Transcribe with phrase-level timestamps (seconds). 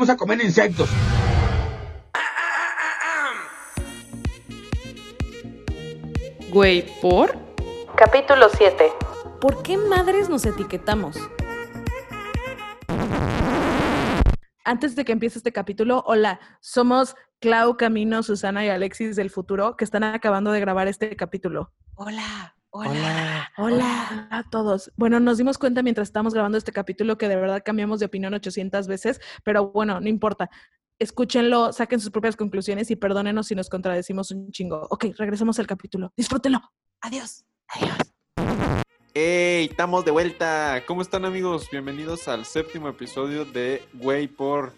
[0.00, 0.88] vamos a comer insectos.
[6.50, 7.36] Güey, ¿por?
[7.98, 8.92] Capítulo 7.
[9.42, 11.18] ¿Por qué madres nos etiquetamos?
[14.64, 19.76] Antes de que empiece este capítulo, hola, somos Clau, Camino, Susana y Alexis del futuro
[19.76, 21.74] que están acabando de grabar este capítulo.
[21.94, 24.06] Hola, Hola, hola.
[24.12, 24.92] hola a todos.
[24.96, 28.32] Bueno, nos dimos cuenta mientras estábamos grabando este capítulo que de verdad cambiamos de opinión
[28.32, 30.48] 800 veces, pero bueno, no importa.
[31.00, 34.86] Escúchenlo, saquen sus propias conclusiones y perdónenos si nos contradecimos un chingo.
[34.90, 36.12] Ok, regresemos al capítulo.
[36.16, 36.60] Disfrútenlo.
[37.00, 37.44] Adiós.
[37.68, 37.96] Adiós.
[39.14, 39.66] ¡Hey!
[39.70, 40.84] Estamos de vuelta.
[40.86, 41.68] ¿Cómo están amigos?
[41.72, 44.74] Bienvenidos al séptimo episodio de Güey por...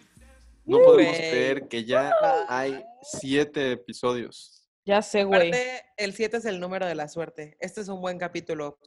[0.65, 1.31] No podemos Güey.
[1.31, 2.13] creer que ya
[2.49, 4.62] hay siete episodios.
[4.85, 5.49] Ya sé, güey.
[5.49, 7.57] Aparte, el 7 es el número de la suerte.
[7.61, 8.79] Este es un buen capítulo,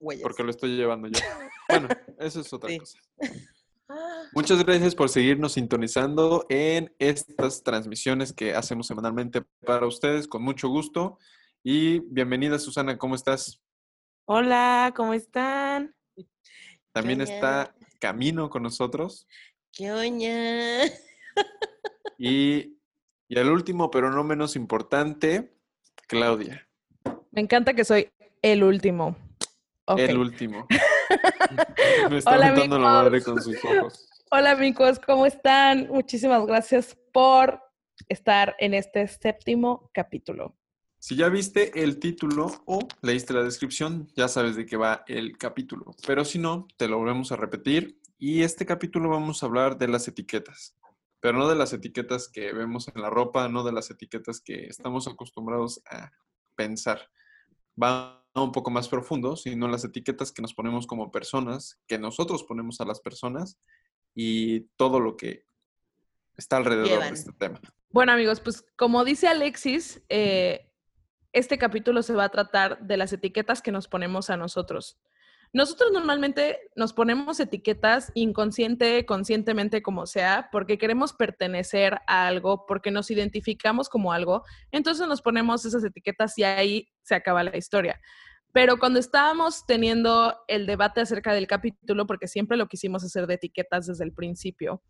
[0.00, 0.22] güeyes.
[0.22, 1.20] Porque lo estoy llevando yo.
[1.68, 2.78] Bueno, eso es otra Sí.
[2.78, 2.98] cosa.
[3.88, 10.42] Ah, Muchas gracias por seguirnos sintonizando en estas transmisiones que hacemos semanalmente para ustedes, con
[10.42, 11.18] mucho gusto.
[11.62, 13.60] Y bienvenida, Susana, ¿cómo estás?
[14.26, 15.94] Hola, ¿cómo están?
[16.92, 19.26] También está Camino con nosotros.
[19.72, 20.82] ¡Qué oña!
[22.18, 22.78] Y,
[23.32, 25.56] y el último, pero no menos importante,
[26.06, 26.68] Claudia.
[27.30, 28.10] Me encanta que soy
[28.42, 29.16] el último.
[29.96, 30.66] El último.
[32.10, 33.24] Me está Hola, mentando la madre amigos.
[33.24, 34.06] con sus ojos.
[34.30, 35.88] Hola amigos, ¿cómo están?
[35.88, 37.58] Muchísimas gracias por
[38.06, 40.54] estar en este séptimo capítulo.
[40.98, 45.38] Si ya viste el título o leíste la descripción, ya sabes de qué va el
[45.38, 45.94] capítulo.
[46.06, 47.98] Pero si no, te lo volvemos a repetir.
[48.18, 50.76] Y este capítulo vamos a hablar de las etiquetas.
[51.22, 54.66] Pero no de las etiquetas que vemos en la ropa, no de las etiquetas que
[54.66, 56.10] estamos acostumbrados a
[56.56, 57.10] pensar.
[57.80, 62.42] Va un poco más profundo, sino las etiquetas que nos ponemos como personas, que nosotros
[62.42, 63.56] ponemos a las personas
[64.16, 65.46] y todo lo que
[66.36, 67.14] está alrededor Llevan.
[67.14, 67.60] de este tema.
[67.90, 70.72] Bueno amigos, pues como dice Alexis, eh,
[71.32, 74.98] este capítulo se va a tratar de las etiquetas que nos ponemos a nosotros.
[75.54, 82.90] Nosotros normalmente nos ponemos etiquetas inconsciente, conscientemente, como sea, porque queremos pertenecer a algo, porque
[82.90, 84.44] nos identificamos como algo.
[84.70, 88.00] Entonces nos ponemos esas etiquetas y ahí se acaba la historia.
[88.52, 93.34] Pero cuando estábamos teniendo el debate acerca del capítulo, porque siempre lo quisimos hacer de
[93.34, 94.82] etiquetas desde el principio,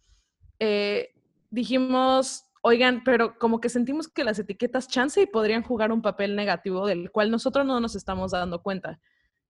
[0.61, 1.12] eh,
[1.50, 6.37] dijimos, oigan, pero como que sentimos que las etiquetas chance y podrían jugar un papel
[6.37, 9.00] negativo del cual nosotros no nos estamos dando cuenta.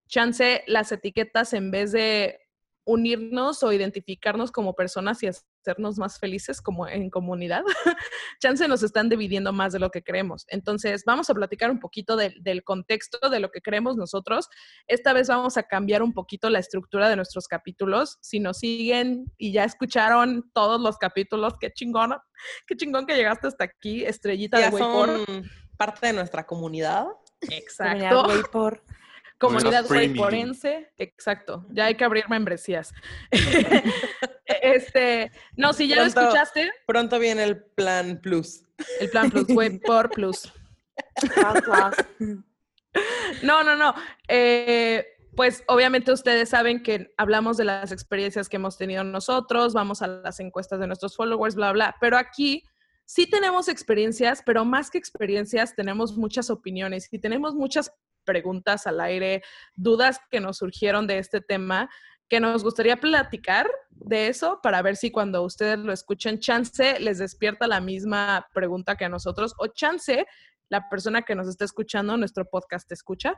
[0.09, 2.39] Chance las etiquetas en vez de
[2.85, 7.63] unirnos o identificarnos como personas y hacernos más felices como en comunidad,
[8.41, 10.45] chance nos están dividiendo más de lo que creemos.
[10.49, 14.49] Entonces, vamos a platicar un poquito del- del contexto de lo que creemos nosotros.
[14.89, 18.19] Esta vez vamos a cambiar un poquito la estructura de nuestros capítulos.
[18.21, 22.17] Si nos siguen y ya escucharon todos los capítulos, qué chingón,
[22.67, 25.09] qué chingón que llegaste hasta aquí, estrellita Ya de Güey por.
[25.27, 25.45] son
[25.77, 27.07] parte de nuestra comunidad.
[27.43, 28.27] Exacto.
[28.51, 28.83] por.
[29.43, 29.91] Comunidad.
[29.91, 31.67] Wayporense, exacto.
[31.71, 32.95] Ya hay que abrir membresías.
[34.63, 38.63] este, no, si ya lo escuchaste, Pronto viene el plan plus.
[39.01, 40.53] el plan plus, Way por plus.
[43.43, 43.95] No, no, no.
[44.29, 45.05] Eh,
[45.35, 50.07] pues obviamente ustedes saben que hablamos de las experiencias que hemos tenido nosotros, vamos a
[50.07, 51.97] las encuestas de nuestros followers, bla, bla.
[52.01, 52.63] Pero aquí
[53.07, 57.93] sí tenemos experiencias, pero más que experiencias, tenemos muchas opiniones y tenemos muchas
[58.25, 59.43] preguntas al aire,
[59.75, 61.91] dudas que nos surgieron de este tema,
[62.29, 67.19] que nos gustaría platicar de eso para ver si cuando ustedes lo escuchen, chance les
[67.19, 70.27] despierta la misma pregunta que a nosotros o chance
[70.69, 73.37] la persona que nos está escuchando, nuestro podcast escucha,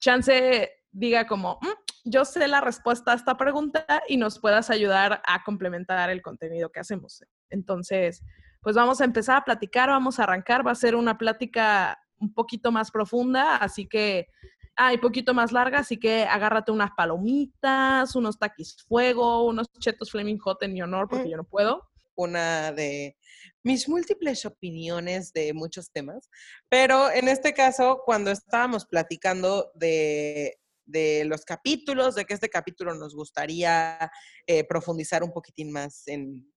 [0.00, 5.22] chance diga como, "Mm, yo sé la respuesta a esta pregunta y nos puedas ayudar
[5.24, 7.22] a complementar el contenido que hacemos.
[7.48, 8.22] Entonces,
[8.60, 12.32] pues vamos a empezar a platicar, vamos a arrancar, va a ser una plática un
[12.32, 14.28] poquito más profunda, así que,
[14.76, 20.38] ay, poquito más larga, así que agárrate unas palomitas, unos taquis fuego, unos chetos flaming
[20.38, 21.88] hot en mi honor, porque yo no puedo.
[22.14, 23.16] Una de
[23.64, 26.30] mis múltiples opiniones de muchos temas.
[26.68, 32.94] Pero en este caso, cuando estábamos platicando de, de los capítulos, de que este capítulo
[32.94, 34.10] nos gustaría
[34.46, 36.51] eh, profundizar un poquitín más en,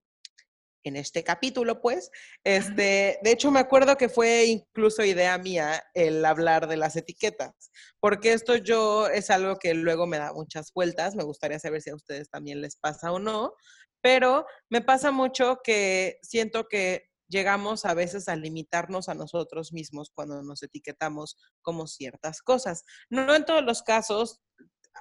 [0.88, 2.10] en este capítulo, pues.
[2.44, 7.70] Este, de hecho, me acuerdo que fue incluso idea mía el hablar de las etiquetas,
[8.00, 11.14] porque esto yo es algo que luego me da muchas vueltas.
[11.14, 13.54] Me gustaría saber si a ustedes también les pasa o no,
[14.00, 20.10] pero me pasa mucho que siento que llegamos a veces a limitarnos a nosotros mismos
[20.14, 22.84] cuando nos etiquetamos como ciertas cosas.
[23.10, 24.40] No en todos los casos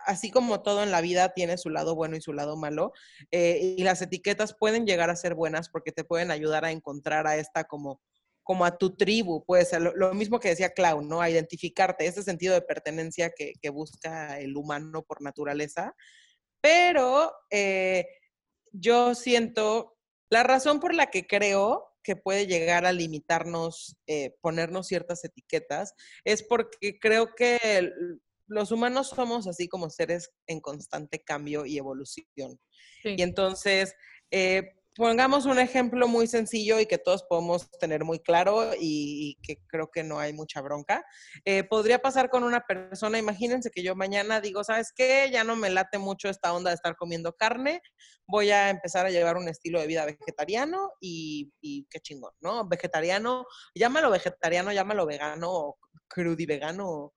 [0.06, 2.94] así como todo en la vida tiene su lado bueno y su lado malo,
[3.32, 7.28] eh, y las etiquetas pueden llegar a ser buenas porque te pueden ayudar a encontrar
[7.28, 8.02] a esta como
[8.46, 11.20] como a tu tribu, puede ser lo, mismo que decía Clau, ¿no?
[11.20, 15.96] A identificarte, ese sentido de pertenencia que, busca el humano por naturaleza.
[16.62, 18.06] Pero eh,
[18.72, 19.98] yo siento,
[20.30, 25.96] la razón por la que creo que puede llegar a limitarnos, eh, ponernos ciertas etiquetas,
[26.24, 27.92] es porque creo que
[28.48, 32.60] los humanos somos así como seres en constante cambio y evolución.
[33.04, 33.96] Y entonces,
[34.32, 39.58] eh, pongamos un ejemplo muy sencillo y que todos podemos tener muy claro y, que
[39.68, 41.06] creo que no hay mucha bronca.
[41.44, 45.30] Eh, podría pasar con una persona, imagínense que yo mañana digo, ¿sabes qué?
[45.32, 47.82] Ya no me late mucho esta onda de estar comiendo carne,
[48.26, 51.52] voy a empezar a llevar un estilo de vida vegetariano y,
[51.90, 52.68] qué chingón, ¿no?
[52.68, 53.46] Vegetariano,
[53.76, 55.76] llámalo vegetariano, llámalo vegano,
[56.08, 57.14] crudi vegano,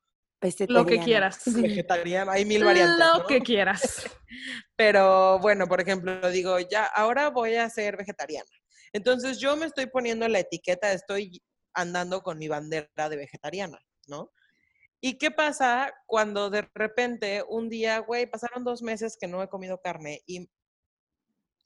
[0.69, 1.43] lo que quieras.
[1.46, 2.99] Vegetariano, hay mil variantes.
[2.99, 4.05] Lo que quieras.
[4.76, 8.50] Pero bueno, por ejemplo, digo, ya, ahora voy a ser vegetariana.
[8.93, 11.43] Entonces yo me estoy poniendo la etiqueta, estoy
[11.75, 14.32] andando con mi bandera de vegetariana, ¿no?
[15.00, 19.49] ¿Y qué pasa cuando de repente un día, güey, pasaron dos meses que no he
[19.49, 20.50] comido carne y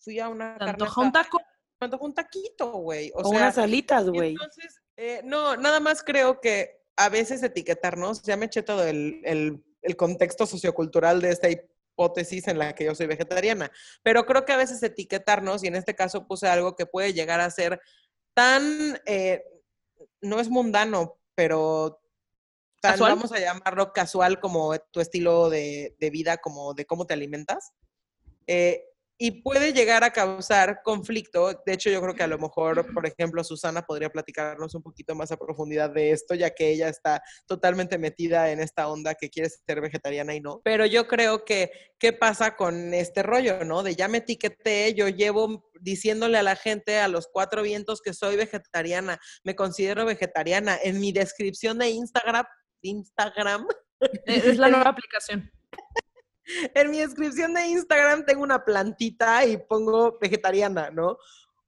[0.01, 0.85] fui a una carne.
[0.97, 1.41] un taco?
[1.81, 3.11] Me un taquito, güey.
[3.15, 4.33] O, unas alitas, güey.
[4.33, 9.65] Entonces, eh, no, nada más creo que a veces etiquetarnos, ya me eché todo el,
[9.97, 13.71] contexto sociocultural de esta hipótesis en la que yo soy vegetariana,
[14.03, 17.41] pero creo que a veces etiquetarnos, y en este caso puse algo que puede llegar
[17.41, 17.81] a ser
[18.35, 19.43] tan, eh,
[20.21, 22.01] no es mundano, pero
[22.81, 27.73] tan, vamos a llamarlo casual como tu estilo de, vida, como de cómo te alimentas.
[28.47, 28.85] Eh,
[29.25, 31.63] y puede llegar a causar conflicto.
[31.65, 35.15] De hecho, yo creo que a lo mejor, por ejemplo, Susana podría platicarnos un poquito
[35.15, 39.31] más a profundidad de esto, ya que ella está totalmente metida en esta onda que
[39.31, 40.61] quiere ser vegetariana y no.
[40.65, 41.71] Pero yo creo que,
[42.01, 43.85] ¿qué pasa con este rollo, no?
[43.85, 48.15] De ya me etiqueté, yo llevo diciéndole a la gente a los cuatro vientos que
[48.15, 50.77] soy vegetariana, me considero vegetariana.
[50.83, 52.45] En mi descripción de Instagram,
[52.81, 53.69] Instagram.
[54.27, 55.49] Es la nueva aplicación.
[56.75, 61.19] en mi descripción de Instagram tengo una plantita y pongo vegetariana, ¿no?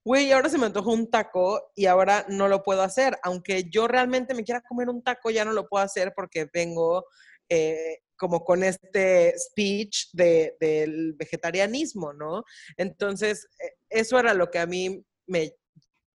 [0.05, 3.19] Güey, ahora se me antojó un taco y ahora no lo puedo hacer.
[3.23, 7.06] Aunque yo realmente me quiera comer un taco, ya no lo puedo hacer porque vengo
[7.49, 12.44] eh, como con este speech del vegetarianismo, ¿no?
[12.76, 15.55] Entonces, eh, eso era lo que a mí me,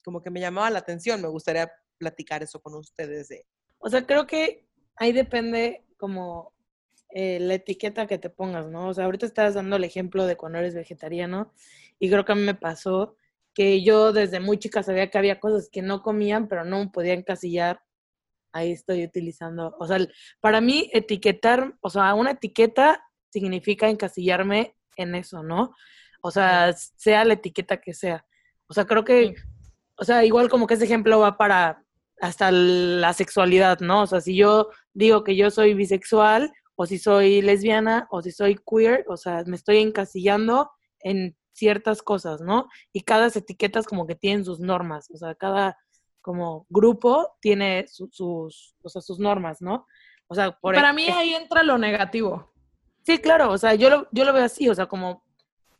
[0.04, 1.21] como que me llamaba la atención.
[1.21, 3.45] Me gustaría platicar eso con ustedes de...
[3.80, 4.68] O sea, creo que
[4.98, 6.56] ahí depende como
[7.09, 8.89] eh, la etiqueta que te pongas, ¿no?
[8.89, 11.54] O sea, ahorita estás dando el ejemplo de cuando eres vegetariano
[12.00, 13.15] y creo que a mí me pasó
[13.54, 17.13] que yo desde muy chica sabía que había cosas que no comían, pero no podía
[17.13, 17.81] encasillar.
[18.51, 20.00] Ahí estoy utilizando, o sea,
[20.42, 25.74] para mí etiquetar, o sea, una etiqueta significa encasillarme en eso, ¿no?
[26.21, 28.25] O sea, sea la etiqueta que sea.
[28.68, 29.36] O sea, creo que,
[29.95, 31.83] o sea, igual como que ese ejemplo va para
[32.21, 34.04] hasta la sexualidad, ¿no?
[34.04, 38.31] O sea, si yo digo que yo soy bisexual o si soy lesbiana, o si
[38.31, 42.69] soy queer, o sea, me estoy encasillando en ciertas cosas, ¿no?
[42.94, 45.75] Y cada etiquetas como que tienen sus normas, o sea, cada
[46.21, 49.88] como grupo tiene sus, o sea, sus normas, ¿no?
[50.27, 52.53] O sea, por Para mí ahí entra lo negativo.
[53.04, 55.23] Sí, claro, o sea, yo lo, yo lo veo así, o sea, como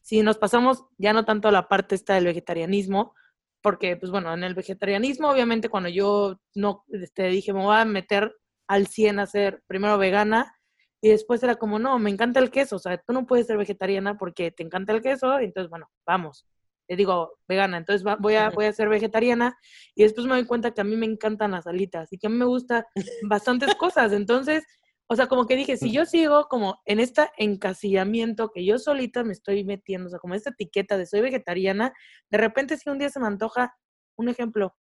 [0.01, 3.13] si nos pasamos ya no tanto a la parte esta del vegetarianismo,
[3.62, 7.86] porque, pues bueno, en el vegetarianismo, obviamente, cuando yo no este, dije, me voy a
[7.86, 8.33] meter
[8.67, 10.56] al 100 a ser primero vegana,
[11.01, 13.57] y después era como, no, me encanta el queso, o sea, tú no puedes ser
[13.57, 16.45] vegetariana porque te encanta el queso, entonces, bueno, vamos.
[16.89, 19.57] Le digo, vegana, entonces voy, a, voy a ser vegetariana
[19.93, 22.29] y después me doy cuenta que a mí me encantan las alitas y que a
[22.29, 22.85] mí me gustan
[23.29, 24.13] bastantes cosas.
[24.13, 24.63] Entonces,
[25.09, 29.23] o sea, como que dije, si yo sigo como en este encasillamiento que yo solita
[29.23, 31.93] me estoy metiendo, o sea, como esta etiqueta de soy vegetariana,
[32.29, 33.75] de repente si un día se me antoja,
[34.17, 34.75] un ejemplo,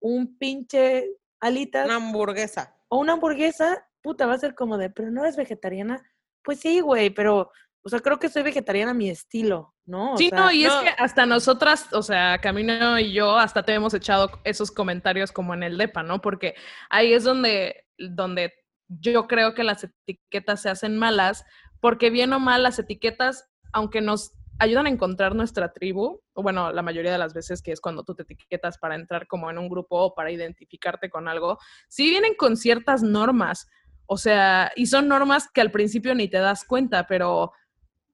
[0.00, 1.86] un pinche alitas.
[1.86, 2.76] Una hamburguesa.
[2.88, 6.00] O una hamburguesa, puta, va a ser como de, pero no eres vegetariana.
[6.44, 7.50] Pues sí, güey, pero,
[7.82, 10.16] o sea, creo que soy vegetariana a mi estilo, ¿no?
[10.16, 13.94] sí, no, y es que hasta nosotras, o sea, Camino y yo, hasta te hemos
[13.94, 16.20] echado esos comentarios como en el DEPA, ¿no?
[16.20, 16.54] Porque
[16.88, 18.54] ahí es donde, donde
[18.86, 21.44] yo creo que las etiquetas se hacen malas,
[21.80, 26.72] porque bien o mal las etiquetas, aunque nos ayudan a encontrar nuestra tribu, o bueno,
[26.72, 29.58] la mayoría de las veces que es cuando tú te etiquetas para entrar como en
[29.58, 31.58] un grupo o para identificarte con algo,
[31.88, 33.66] sí vienen con ciertas normas,
[34.06, 37.52] o sea, y son normas que al principio ni te das cuenta, pero,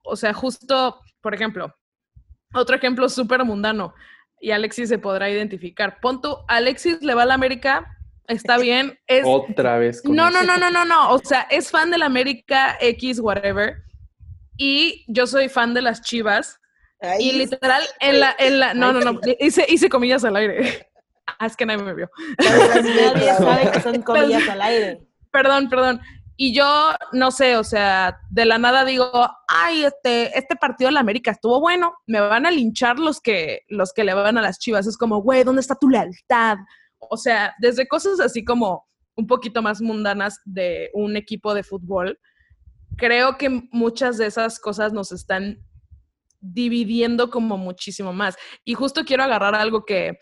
[0.03, 1.75] o sea, justo, por ejemplo,
[2.55, 3.95] otro ejemplo súper mundano,
[4.41, 6.01] y Alexis se podrá identificar.
[6.01, 7.97] Pon tú, Alexis le va a la América,
[8.27, 8.99] está bien.
[9.07, 9.25] Es...
[9.25, 10.03] Otra vez.
[10.05, 13.85] no, no, no, no, no, no, o sea, es fan de la América X, whatever,
[14.57, 16.59] Y yo soy fan de las chivas.
[17.01, 20.89] Ahí Y literal, en la, en la, no, no, no, hice, hice comillas al aire.
[21.39, 22.11] Ah, es que nadie me vio.
[22.37, 25.01] Nadie sabe que son comillas al aire.
[25.33, 26.01] Perdón, perdón.
[26.37, 29.11] Y yo, no sé, o sea, de la nada digo,
[29.49, 33.61] ay, este, este partido de la América estuvo bueno, me van a linchar los que,
[33.69, 34.87] los que le van a las chivas.
[34.87, 36.59] Es como, güey, ¿dónde está tu lealtad?
[36.99, 42.19] O sea, desde cosas así como un poquito más mundanas de un equipo de fútbol,
[42.97, 45.59] creo que muchas de esas cosas nos están
[46.41, 48.37] dividiendo como muchísimo más.
[48.65, 50.19] Y justo quiero agarrar algo que,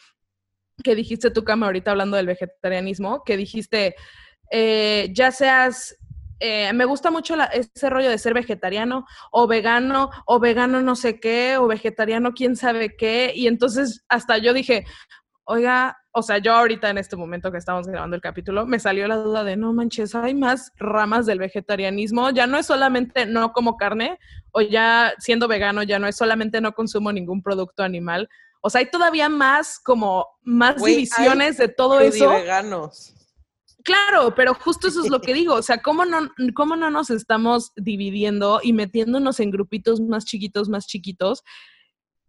[0.83, 3.95] que dijiste tú, Cama, ahorita hablando del vegetarianismo, que dijiste,
[4.50, 5.97] eh, ya seas,
[6.40, 10.97] eh, me gusta mucho la- ese rollo de ser vegetariano o vegano o vegano no
[10.97, 13.33] sé qué o vegetariano quién sabe qué.
[13.35, 14.85] Y entonces hasta yo dije,
[15.45, 19.07] oiga, o sea, yo ahorita en este momento que estamos grabando el capítulo, me salió
[19.07, 23.52] la duda de, no manches, hay más ramas del vegetarianismo, ya no es solamente no
[23.52, 24.19] como carne
[24.52, 28.28] o ya siendo vegano, ya no es solamente no consumo ningún producto animal.
[28.61, 32.30] O sea, hay todavía más como más divisiones de todo eso.
[32.30, 33.14] veganos.
[33.84, 35.54] Claro, pero justo eso es lo que digo.
[35.54, 40.68] O sea, ¿cómo no, ¿cómo no nos estamos dividiendo y metiéndonos en grupitos más chiquitos,
[40.68, 41.42] más chiquitos?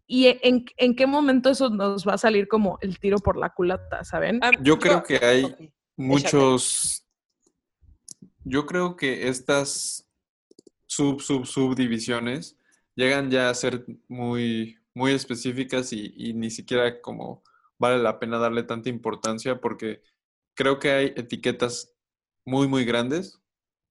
[0.07, 3.51] ¿Y en, en qué momento eso nos va a salir como el tiro por la
[3.51, 4.39] culata, ¿saben?
[4.43, 7.05] Ah, Yo creo que hay muchos.
[8.43, 10.09] Yo creo que estas
[10.85, 12.57] sub, sub, subdivisiones
[12.95, 17.43] llegan ya a ser muy, muy específicas y, y ni siquiera como
[17.77, 20.03] vale la pena darle tanta importancia porque
[20.55, 21.93] creo que hay etiquetas
[22.45, 23.39] muy, muy grandes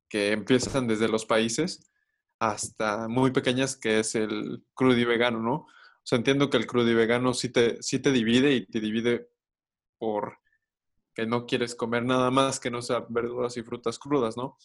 [0.08, 1.90] que empiezan desde los países
[2.38, 5.54] hasta muy pequeñas que es el crudo y vegano, ¿no?
[5.54, 8.80] O sea, entiendo que el crudo y vegano sí te, sí te divide y te
[8.80, 9.28] divide
[9.98, 10.38] por
[11.14, 14.56] que no quieres comer nada más que no sea verduras y frutas crudas, ¿no?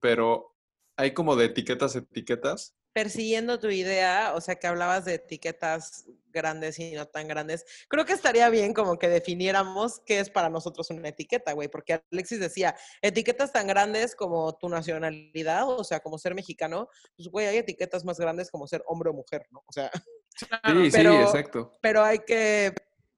[0.00, 0.54] Pero
[0.96, 2.76] hay como de etiquetas, etiquetas.
[2.98, 8.04] Persiguiendo tu idea, o sea, que hablabas de etiquetas grandes y no tan grandes, creo
[8.04, 12.40] que estaría bien como que definiéramos qué es para nosotros una etiqueta, güey, porque Alexis
[12.40, 17.58] decía, etiquetas tan grandes como tu nacionalidad, o sea, como ser mexicano, pues, güey, hay
[17.58, 19.62] etiquetas más grandes como ser hombre o mujer, ¿no?
[19.64, 19.92] O sea.
[20.36, 20.46] Sí,
[20.90, 21.78] pero- sí, exacto.
[21.80, 22.74] pero hay que,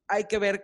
[0.09, 0.63] hay que ver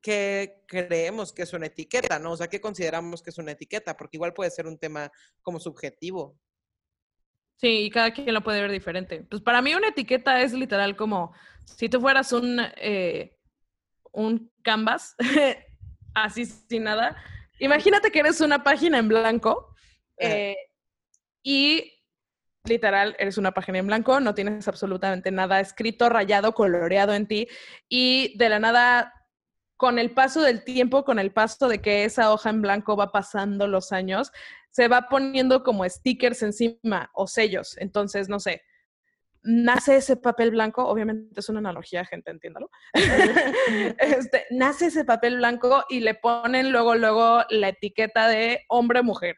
[0.00, 2.32] qué creemos que es una etiqueta, ¿no?
[2.32, 5.12] O sea, qué consideramos que es una etiqueta, porque igual puede ser un tema
[5.42, 6.38] como subjetivo.
[7.58, 9.26] Sí, y cada quien lo puede ver diferente.
[9.28, 11.32] Pues para mí una etiqueta es literal como
[11.64, 13.36] si tú fueras un, eh,
[14.12, 15.16] un canvas,
[16.14, 17.16] así sin nada.
[17.58, 19.74] Imagínate que eres una página en blanco
[20.20, 20.36] Ajá.
[20.36, 20.56] eh,
[21.42, 21.92] y
[22.64, 27.48] literal eres una página en blanco, no tienes absolutamente nada escrito, rayado, coloreado en ti
[27.88, 29.17] y de la nada
[29.78, 33.12] con el paso del tiempo, con el paso de que esa hoja en blanco va
[33.12, 34.32] pasando los años,
[34.70, 37.76] se va poniendo como stickers encima o sellos.
[37.78, 38.62] Entonces, no sé,
[39.44, 42.70] nace ese papel blanco, obviamente es una analogía, gente, entiéndalo.
[43.98, 49.36] Este, nace ese papel blanco y le ponen luego, luego la etiqueta de hombre-mujer.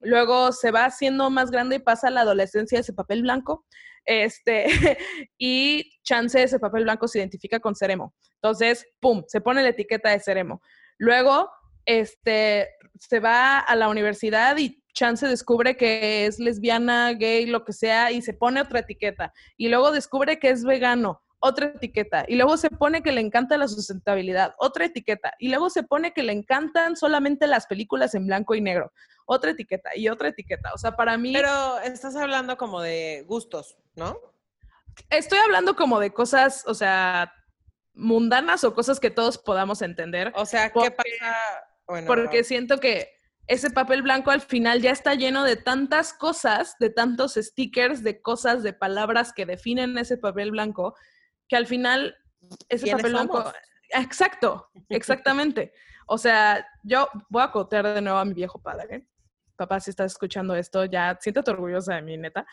[0.00, 3.64] Luego se va haciendo más grande y pasa la adolescencia ese papel blanco.
[4.08, 4.64] Este,
[5.38, 8.14] y chance ese papel blanco se identifica con Ceremo.
[8.36, 10.62] Entonces, pum, se pone la etiqueta de Ceremo.
[10.96, 11.50] Luego,
[11.84, 17.74] este, se va a la universidad y chance descubre que es lesbiana, gay, lo que
[17.74, 19.34] sea, y se pone otra etiqueta.
[19.58, 22.24] Y luego descubre que es vegano, otra etiqueta.
[22.26, 25.34] Y luego se pone que le encanta la sustentabilidad, otra etiqueta.
[25.38, 28.92] Y luego se pone que le encantan solamente las películas en blanco y negro,
[29.26, 30.72] otra etiqueta y otra etiqueta.
[30.74, 34.18] O sea, para mí, Pero estás hablando como de gustos, ¿no?
[35.10, 37.32] estoy hablando como de cosas, o sea,
[37.94, 40.32] mundanas o cosas que todos podamos entender.
[40.34, 41.36] O sea, ¿qué Porque- pasa?
[41.86, 42.44] Bueno, porque no.
[42.44, 43.08] siento que
[43.46, 48.20] ese papel blanco al final ya está lleno de tantas cosas, de tantos stickers, de
[48.20, 50.94] cosas, de palabras que definen ese papel blanco,
[51.48, 52.16] que al final
[52.68, 53.38] ese ¿Quiénes papel blanco...
[53.38, 53.54] somos?
[53.90, 55.72] Exacto, exactamente.
[56.06, 59.06] O sea, yo voy a cotear de nuevo a mi viejo padre.
[59.56, 62.46] Papá, si estás escuchando esto, ya siéntate orgullosa de mí, neta.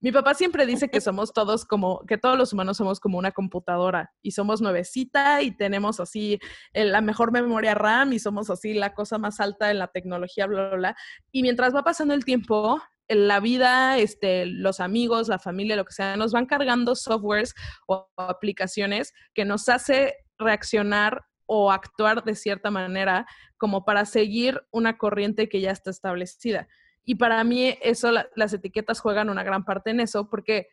[0.00, 3.32] Mi papá siempre dice que somos todos como, que todos los humanos somos como una
[3.32, 6.38] computadora y somos nuevecita y tenemos así
[6.72, 10.46] eh, la mejor memoria RAM y somos así la cosa más alta en la tecnología,
[10.46, 10.96] bla, bla, bla.
[11.32, 12.80] Y mientras va pasando el tiempo,
[13.14, 17.54] la vida, este, los amigos, la familia, lo que sea, nos van cargando softwares
[17.86, 23.26] o aplicaciones que nos hace reaccionar o actuar de cierta manera
[23.58, 26.68] como para seguir una corriente que ya está establecida.
[27.04, 30.68] Y para mí eso, la- las etiquetas juegan una gran parte en eso, porque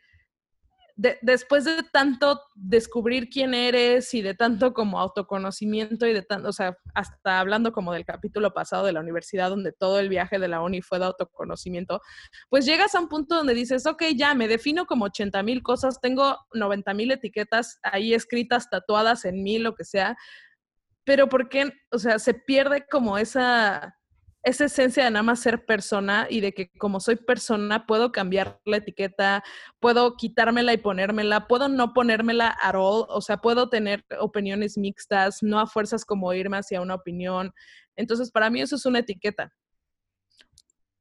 [0.99, 6.49] de- después de tanto descubrir quién eres y de tanto como autoconocimiento y de tanto,
[6.49, 10.39] o sea, hasta hablando como del capítulo pasado de la universidad donde todo el viaje
[10.39, 12.01] de la uni fue de autoconocimiento,
[12.49, 16.01] pues llegas a un punto donde dices, ok, ya me defino como 80 mil cosas,
[16.01, 20.17] tengo 90 mil etiquetas ahí escritas, tatuadas en mí, lo que sea,
[21.05, 21.71] pero ¿por qué?
[21.91, 23.95] O sea, se pierde como esa,
[24.43, 28.59] esa esencia de nada más ser persona y de que como soy persona puedo cambiar
[28.65, 29.43] la etiqueta,
[29.79, 35.43] puedo quitármela y ponérmela, puedo no ponérmela at all, o sea, puedo tener opiniones mixtas,
[35.43, 37.51] no a fuerzas como irme hacia una opinión.
[37.95, 39.53] Entonces, para mí eso es una etiqueta.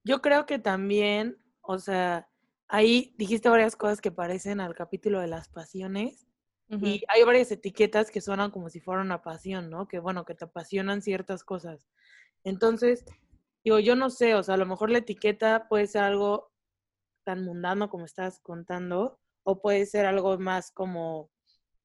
[0.03, 2.29] Yo creo que también, o sea,
[2.67, 6.25] ahí dijiste varias cosas que parecen al capítulo de las pasiones.
[6.71, 9.89] Y hay varias etiquetas que suenan como si fuera una pasión, ¿no?
[9.89, 11.89] Que bueno, que te apasionan ciertas cosas.
[12.45, 13.07] Entonces,
[13.65, 16.51] digo, yo no sé, o sea, a lo mejor la etiqueta puede ser algo
[17.25, 21.31] tan mundano como estás contando, o puede ser algo más como,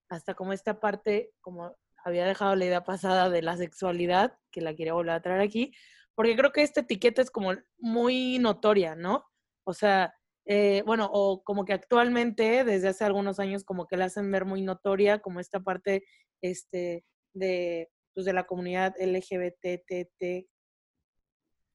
[0.10, 1.76] hasta como esta parte, como
[2.06, 5.74] había dejado la idea pasada de la sexualidad, que la quería volver a traer aquí,
[6.16, 9.26] porque creo que esta etiqueta es como muy notoria, ¿no?
[9.66, 10.14] O sea,
[10.46, 14.46] eh, bueno, o como que actualmente, desde hace algunos años, como que la hacen ver
[14.46, 16.04] muy notoria, como esta parte
[16.42, 20.48] este, de, pues, de la comunidad LGBTT,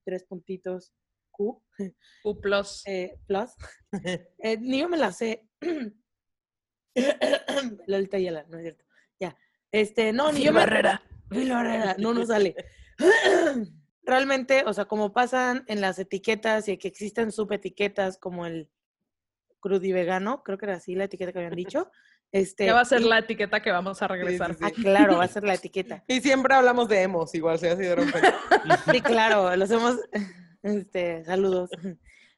[0.08, 0.94] tres puntitos
[1.30, 1.62] Q,
[2.24, 2.82] U plus.
[2.86, 3.50] eh, plus.
[4.38, 5.46] Eh, ni yo me la sé.
[7.86, 8.84] Lolita Ayala, no es cierto.
[9.20, 9.36] Ya.
[9.70, 11.02] Este, no, ni yo me Barrera.
[11.28, 12.56] Phil Barrera, no nos sale.
[14.02, 18.70] Realmente, o sea, como pasan en las etiquetas y que existen subetiquetas como el
[19.60, 21.90] crudivegano, creo que era así la etiqueta que habían dicho.
[22.30, 24.54] Este, ¿Qué va a ser y- la etiqueta que vamos a regresar?
[24.54, 24.60] sí.
[24.62, 26.04] Ah, claro, va a ser la etiqueta.
[26.08, 28.28] Y siempre hablamos de emos, igual se así de repente.
[28.92, 29.96] Sí, claro, los hemos,
[30.62, 31.70] este, saludos.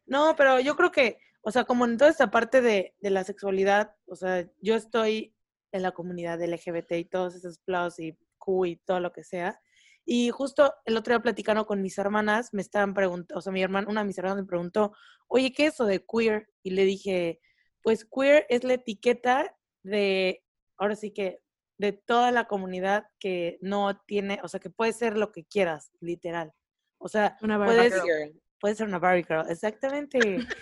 [0.07, 3.25] No, pero yo creo que, o sea, como en toda esta parte de, de la
[3.25, 5.35] sexualidad, o sea, yo estoy
[5.73, 9.61] en la comunidad LGBT y todos esos plus y Q y todo lo que sea.
[10.05, 13.63] Y justo el otro día platicando con mis hermanas, me estaban preguntando, o sea, mi
[13.63, 14.93] hermana, una de mis hermanas me preguntó,
[15.29, 16.49] oye, ¿qué es eso de queer?
[16.63, 17.41] Y le dije,
[17.83, 20.43] pues queer es la etiqueta de,
[20.77, 21.41] ahora sí que,
[21.79, 25.91] de toda la comunidad que no tiene, o sea, que puede ser lo que quieras,
[26.01, 26.53] literal.
[26.99, 28.43] O sea, Una Barbie puedes, girl.
[28.61, 30.19] puede ser una Barbie girl, exactamente.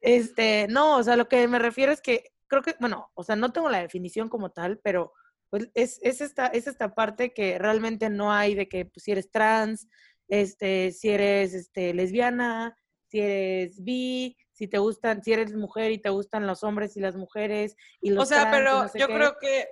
[0.00, 3.36] este, no, o sea, lo que me refiero es que creo que, bueno, o sea,
[3.36, 5.12] no tengo la definición como tal, pero
[5.50, 9.12] pues, es, es, esta, es esta parte que realmente no hay de que pues, si
[9.12, 9.86] eres trans,
[10.28, 15.98] este, si eres este, lesbiana, si eres bi, si te gustan, si eres mujer y
[15.98, 18.98] te gustan los hombres y las mujeres y los O sea, trans pero no sé
[18.98, 19.14] yo qué.
[19.14, 19.68] creo que,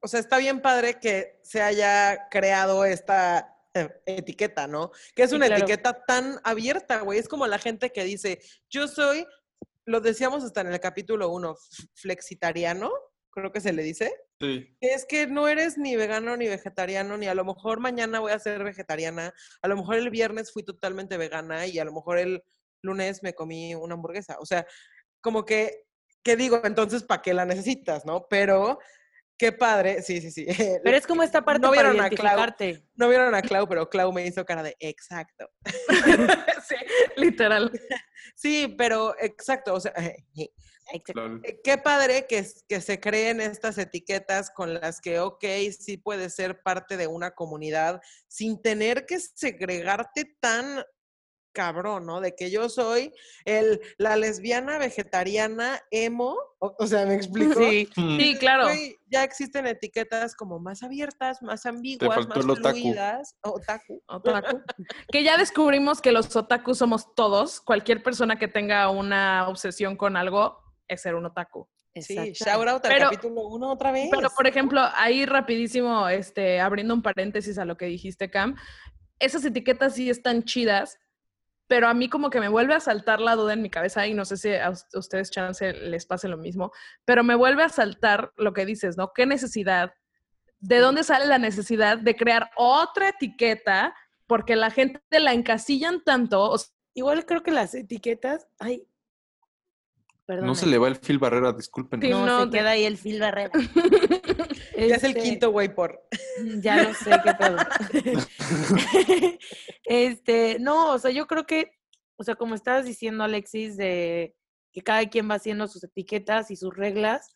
[0.00, 4.92] o sea, está bien padre que se haya creado esta eh, etiqueta, ¿no?
[5.14, 5.64] Que es Sí, una claro.
[5.64, 7.18] etiqueta tan abierta, güey.
[7.18, 9.26] Es como la gente que dice, yo soy,
[9.84, 11.56] lo decíamos hasta en el capítulo 1,
[11.94, 12.90] flexitariano,
[13.30, 14.14] creo que se le dice.
[14.38, 14.76] Sí.
[14.82, 18.32] que es que no eres ni vegano ni vegetariano, ni a lo mejor mañana voy
[18.32, 22.18] a ser vegetariana, a lo mejor el viernes fui totalmente vegana y a lo mejor
[22.18, 22.44] el
[22.86, 24.36] lunes me comí una hamburguesa.
[24.40, 24.66] O sea,
[25.20, 25.84] como que,
[26.22, 26.60] ¿qué digo?
[26.64, 28.26] Entonces, ¿para qué la necesitas, no?
[28.30, 28.78] Pero,
[29.38, 30.46] qué padre, sí, sí, sí.
[30.84, 32.38] Pero es como esta parte no para vieron a Clau.
[32.38, 32.88] identificarte.
[32.94, 35.48] No vieron a Clau, pero Clau me hizo cara de exacto.
[36.68, 36.76] sí,
[37.16, 37.70] literal.
[38.34, 39.92] Sí, pero exacto, o sea.
[39.96, 40.50] Eh,
[41.64, 45.44] Qué padre que, que se creen estas etiquetas con las que, ok,
[45.76, 50.84] sí puedes ser parte de una comunidad sin tener que segregarte tan
[51.56, 52.20] cabrón, ¿no?
[52.20, 53.14] De que yo soy
[53.46, 57.58] el, la lesbiana vegetariana emo, o, o sea, ¿me explico?
[57.58, 57.88] Sí.
[57.96, 58.18] Mm.
[58.20, 58.68] Sí, claro.
[59.06, 63.34] Ya existen etiquetas como más abiertas, más ambiguas, más fluidas.
[63.42, 64.02] Otaku.
[64.06, 64.60] Otaku.
[65.10, 67.62] que ya descubrimos que los otaku somos todos.
[67.62, 71.66] Cualquier persona que tenga una obsesión con algo es ser un otaku.
[71.94, 74.08] Sí, shout out al Pero- capítulo uno otra vez.
[74.10, 78.56] Pero, por ejemplo, ahí rapidísimo, este, abriendo un paréntesis a lo que dijiste, Cam,
[79.18, 80.98] esas etiquetas sí están chidas,
[81.66, 84.14] pero a mí como que me vuelve a saltar la duda en mi cabeza y
[84.14, 86.72] no sé si a us- ustedes, chance, les pase lo mismo,
[87.04, 89.12] pero me vuelve a saltar lo que dices, ¿no?
[89.14, 89.92] ¿Qué necesidad?
[90.60, 93.94] ¿De dónde sale la necesidad de crear otra etiqueta?
[94.26, 96.56] Porque la gente la encasillan tanto, o
[96.94, 98.88] Igual creo que las etiquetas, ay,
[100.26, 100.46] perdón.
[100.46, 102.00] No se le va el fil barrera, disculpen.
[102.00, 103.50] Sí, No, no, se queda ahí el Phil Barrera.
[104.76, 106.02] ya es el Este, quinto güey por.
[106.58, 107.56] Ya lo sé, qué pedo.
[109.84, 111.72] este, no, o sea, yo creo que,
[112.16, 114.34] o sea, como estabas diciendo, Alexis, de
[114.72, 117.32] que cada quien va haciendo sus etiquetas y sus reglas,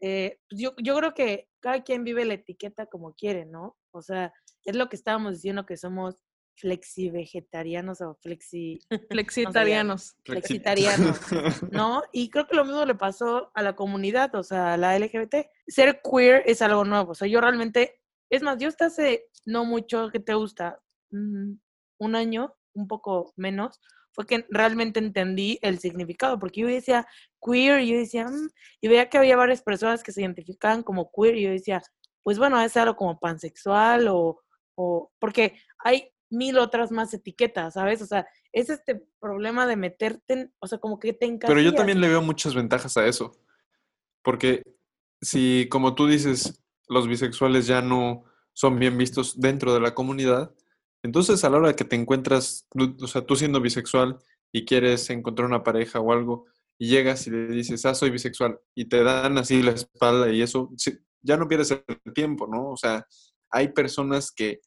[0.00, 3.76] eh, pues yo, yo creo que cada quien vive la etiqueta como quiere, ¿no?
[3.90, 4.32] O sea,
[4.64, 6.16] es lo que estábamos diciendo que somos,
[6.58, 8.80] flexivegetarianos o flexi...
[9.10, 10.16] Flexitarianos.
[10.24, 11.20] flexitarianos,
[11.72, 12.02] ¿no?
[12.12, 15.46] Y creo que lo mismo le pasó a la comunidad, o sea, a la LGBT.
[15.66, 19.64] Ser queer es algo nuevo, o sea, yo realmente, es más, yo hasta hace no
[19.64, 21.52] mucho que te gusta, mm,
[22.00, 23.80] un año, un poco menos,
[24.12, 27.06] fue que realmente entendí el significado, porque yo decía
[27.44, 31.10] queer, y yo decía, "Mm", y veía que había varias personas que se identificaban como
[31.12, 31.82] queer, y yo decía,
[32.22, 34.42] pues bueno, es algo como pansexual o,
[34.76, 38.02] o, porque hay mil otras más etiquetas, ¿sabes?
[38.02, 41.56] O sea, es este problema de meterte, en- o sea, como que te encasillas.
[41.56, 43.32] Pero yo también le veo muchas ventajas a eso.
[44.22, 44.62] Porque
[45.20, 50.54] si, como tú dices, los bisexuales ya no son bien vistos dentro de la comunidad,
[51.02, 54.18] entonces a la hora que te encuentras, o sea, tú siendo bisexual
[54.52, 56.46] y quieres encontrar una pareja o algo,
[56.78, 60.42] y llegas y le dices, ah, soy bisexual, y te dan así la espalda y
[60.42, 60.70] eso,
[61.22, 62.70] ya no pierdes el tiempo, ¿no?
[62.70, 63.06] O sea,
[63.50, 64.60] hay personas que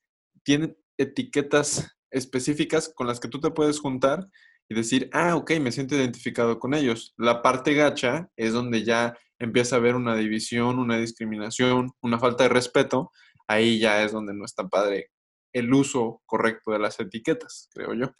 [0.43, 4.27] tienen etiquetas específicas con las que tú te puedes juntar
[4.69, 7.13] y decir, ah, ok, me siento identificado con ellos.
[7.17, 12.43] La parte gacha es donde ya empieza a haber una división, una discriminación, una falta
[12.43, 13.11] de respeto.
[13.47, 15.09] Ahí ya es donde no está padre
[15.53, 18.11] el uso correcto de las etiquetas, creo yo.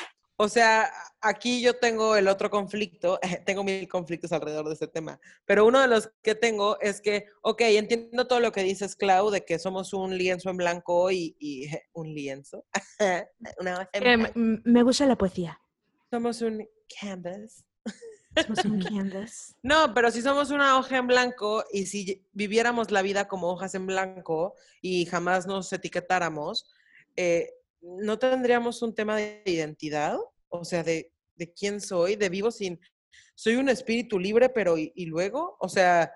[0.44, 5.20] O sea, aquí yo tengo el otro conflicto, tengo mil conflictos alrededor de este tema,
[5.46, 9.30] pero uno de los que tengo es que, ok, entiendo todo lo que dices, Clau,
[9.30, 12.66] de que somos un lienzo en blanco y, y- un lienzo.
[13.60, 15.62] Una hoja en Eh, me gusta la poesía.
[16.10, 16.68] somos un
[17.00, 17.64] canvas.
[18.36, 19.56] Somos un canvas.
[19.62, 23.76] No, pero si somos una hoja en blanco y si viviéramos la vida como hojas
[23.76, 26.66] en blanco y jamás nos etiquetáramos,
[27.16, 27.52] eh,
[27.82, 30.18] ¿no tendríamos un tema de identidad?
[30.52, 32.80] O sea, de, de quién soy, de vivo sin...
[33.36, 35.58] Soy un espíritu libre, pero ¿y, y luego?
[35.60, 36.12] O sea,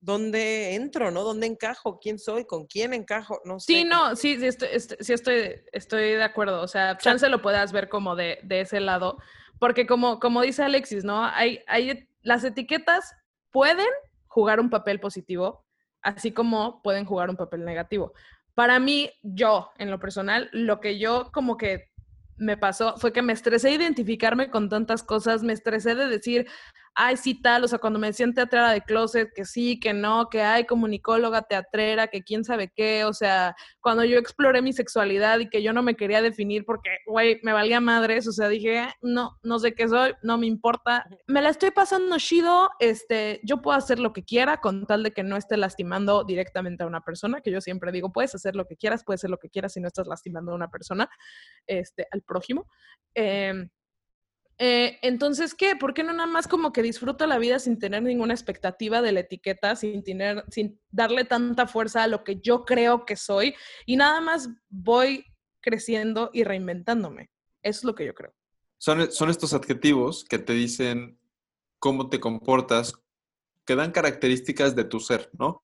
[0.00, 1.22] ¿dónde entro, no?
[1.22, 1.98] ¿Dónde encajo?
[2.00, 2.44] ¿Quién soy?
[2.44, 3.40] ¿Con quién encajo?
[3.44, 3.72] No sé.
[3.72, 6.62] Sí, no, sí, sí, estoy, est- sí estoy, estoy de acuerdo.
[6.62, 9.18] O sea, chance lo puedas ver como de, de ese lado.
[9.58, 11.24] Porque como, como dice Alexis, ¿no?
[11.24, 13.14] Hay, hay, las etiquetas
[13.50, 13.86] pueden
[14.26, 15.64] jugar un papel positivo,
[16.00, 18.12] así como pueden jugar un papel negativo.
[18.54, 21.91] Para mí, yo, en lo personal, lo que yo como que
[22.42, 26.46] me pasó fue que me estresé de identificarme con tantas cosas, me estresé de decir,
[26.94, 30.28] ay, sí, tal, o sea, cuando me decían teatrera de closet, que sí, que no,
[30.30, 35.38] que hay comunicóloga, teatrera, que quién sabe qué, o sea, cuando yo exploré mi sexualidad
[35.40, 38.78] y que yo no me quería definir porque, güey, me valía madres, o sea, dije,
[38.80, 43.40] "Ah, no, no sé qué soy, no me importa, me la estoy pasando chido, este,
[43.44, 46.86] yo puedo hacer lo que quiera con tal de que no esté lastimando directamente a
[46.86, 49.48] una persona, que yo siempre digo, puedes hacer lo que quieras, puedes hacer lo que
[49.50, 51.08] quieras si no estás lastimando a una persona,
[51.66, 52.68] este, al prójimo.
[53.14, 53.68] Em,
[54.64, 55.74] eh, entonces, ¿qué?
[55.74, 59.10] ¿Por qué no nada más como que disfruto la vida sin tener ninguna expectativa de
[59.10, 63.56] la etiqueta, sin tener, sin darle tanta fuerza a lo que yo creo que soy
[63.86, 65.26] y nada más voy
[65.60, 67.28] creciendo y reinventándome?
[67.60, 68.32] Eso es lo que yo creo.
[68.78, 71.18] Son, son estos adjetivos que te dicen
[71.80, 72.94] cómo te comportas,
[73.66, 75.60] que dan características de tu ser, ¿no?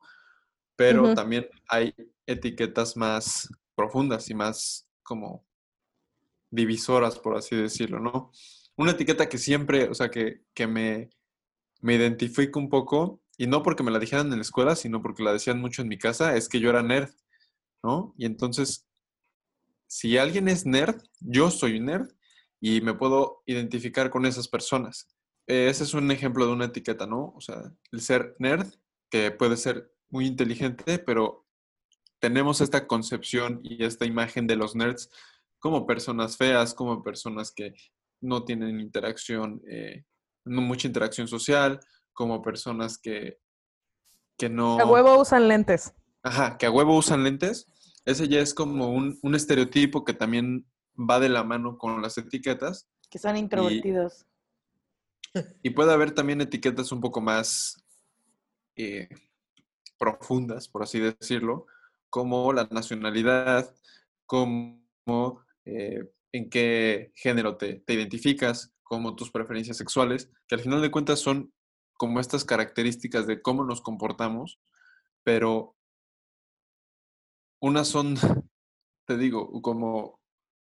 [0.74, 1.94] Pero también hay
[2.26, 5.46] etiquetas más profundas y más como
[6.50, 8.32] divisoras, por así decirlo, ¿no?
[8.78, 11.10] Una etiqueta que siempre, o sea, que, que me,
[11.80, 15.24] me identifico un poco, y no porque me la dijeran en la escuela, sino porque
[15.24, 17.10] la decían mucho en mi casa, es que yo era nerd,
[17.82, 18.14] ¿no?
[18.16, 18.86] Y entonces,
[19.88, 22.08] si alguien es nerd, yo soy nerd
[22.60, 25.08] y me puedo identificar con esas personas.
[25.48, 27.32] Ese es un ejemplo de una etiqueta, ¿no?
[27.36, 28.66] O sea, el ser nerd,
[29.10, 31.46] que puede ser muy inteligente, pero
[32.20, 35.10] tenemos esta concepción y esta imagen de los nerds
[35.58, 37.74] como personas feas, como personas que
[38.20, 40.04] no tienen interacción, eh,
[40.44, 41.80] no mucha interacción social,
[42.12, 43.38] como personas que,
[44.36, 44.78] que no...
[44.78, 45.94] A huevo usan lentes.
[46.22, 47.66] Ajá, que a huevo usan lentes.
[48.04, 50.66] Ese ya es como un, un estereotipo que también
[50.98, 52.88] va de la mano con las etiquetas.
[53.10, 54.26] Que son introvertidos.
[55.62, 57.84] Y puede haber también etiquetas un poco más
[58.76, 59.08] eh,
[59.98, 61.66] profundas, por así decirlo,
[62.10, 63.74] como la nacionalidad,
[64.26, 70.80] como eh, en qué género te, te identificas, como tus preferencias sexuales, que al final
[70.80, 71.52] de cuentas son
[71.94, 74.58] como estas características de cómo nos comportamos,
[75.24, 75.76] pero
[77.60, 78.14] unas son,
[79.06, 80.20] te digo, como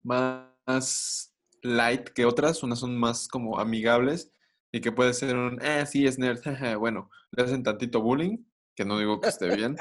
[0.02, 4.30] más light que otras, unas son más como amigables
[4.70, 8.38] y que puede ser un, ah, sí, es nerd, jaja", bueno, le hacen tantito bullying,
[8.76, 9.76] que no digo que esté bien,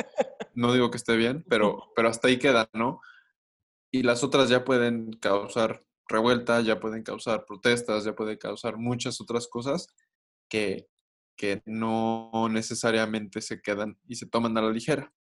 [0.56, 3.02] no digo que esté bien, pero, pero hasta ahí queda, ¿no?
[3.94, 9.22] Y las otras ya pueden causar revuelta, ya pueden causar protestas, ya pueden causar muchas
[9.22, 9.88] otras cosas
[10.50, 10.88] que,
[11.36, 15.14] que no necesariamente se quedan y se toman a la ligera.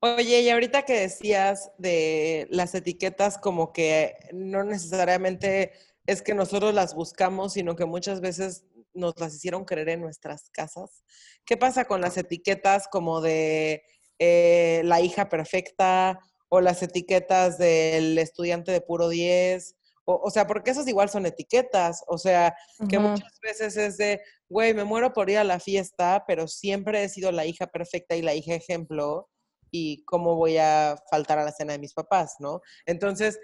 [0.00, 5.70] Oye, y ahorita que decías de las etiquetas como que no necesariamente
[6.04, 10.50] es que nosotros las buscamos, sino que muchas veces nos las hicieron creer en nuestras
[10.50, 11.04] casas.
[11.44, 13.84] ¿Qué pasa con las etiquetas como de
[14.18, 19.76] eh, la hija perfecta o las etiquetas del estudiante de puro 10?
[20.04, 22.04] O, o sea, porque esas igual son etiquetas.
[22.06, 22.54] O sea,
[22.88, 27.02] que muchas veces es de, güey, me muero por ir a la fiesta, pero siempre
[27.02, 29.28] he sido la hija perfecta y la hija ejemplo.
[29.70, 32.60] Y cómo voy a faltar a la cena de mis papás, ¿no?
[32.86, 33.38] Entonces,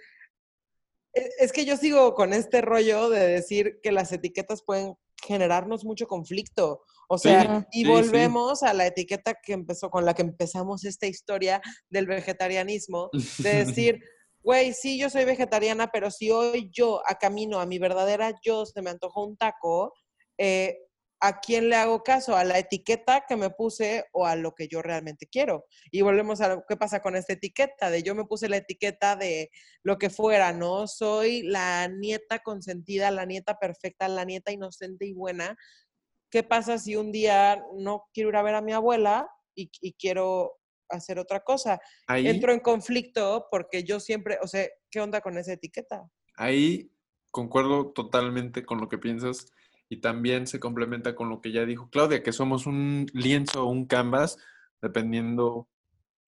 [1.15, 5.85] e- es que yo sigo con este rollo de decir que las etiquetas pueden generarnos
[5.85, 6.83] mucho conflicto.
[7.09, 7.91] O Sí, sea, y sí, sí.
[7.91, 13.65] volvemos a la etiqueta que empezó, con la que empezamos esta historia del vegetarianismo, de
[13.65, 14.01] decir,
[14.43, 18.65] güey, sí, yo soy vegetariana, pero si hoy yo a camino a mi verdadera yo
[18.67, 19.93] se me antojó un taco,
[20.39, 20.77] eh,
[21.23, 22.37] ¿a quién le hago caso?
[22.37, 25.67] ¿A la etiqueta que me puse o a lo que yo realmente quiero?
[25.93, 29.15] Y volvemos a lo que pasa con esta etiqueta, de yo me puse la etiqueta
[29.15, 29.51] de
[29.85, 30.89] lo que fuera, ¿no?
[30.89, 35.57] Soy la nieta consentida, la nieta perfecta, la nieta inocente y buena.
[36.29, 39.93] ¿Qué pasa si un día no quiero ir a ver a mi abuela y, y
[39.93, 40.59] quiero
[40.89, 41.81] hacer otra cosa?
[42.09, 46.03] Ahí, Entro en conflicto porque yo siempre, o sea, ¿qué onda con esa etiqueta?
[46.37, 46.91] ahí
[47.31, 49.47] concuerdo totalmente con lo que piensas
[49.93, 53.71] y también se complementa con lo que ya dijo Claudia, que somos un lienzo o
[53.71, 54.39] un canvas,
[54.81, 55.69] dependiendo, o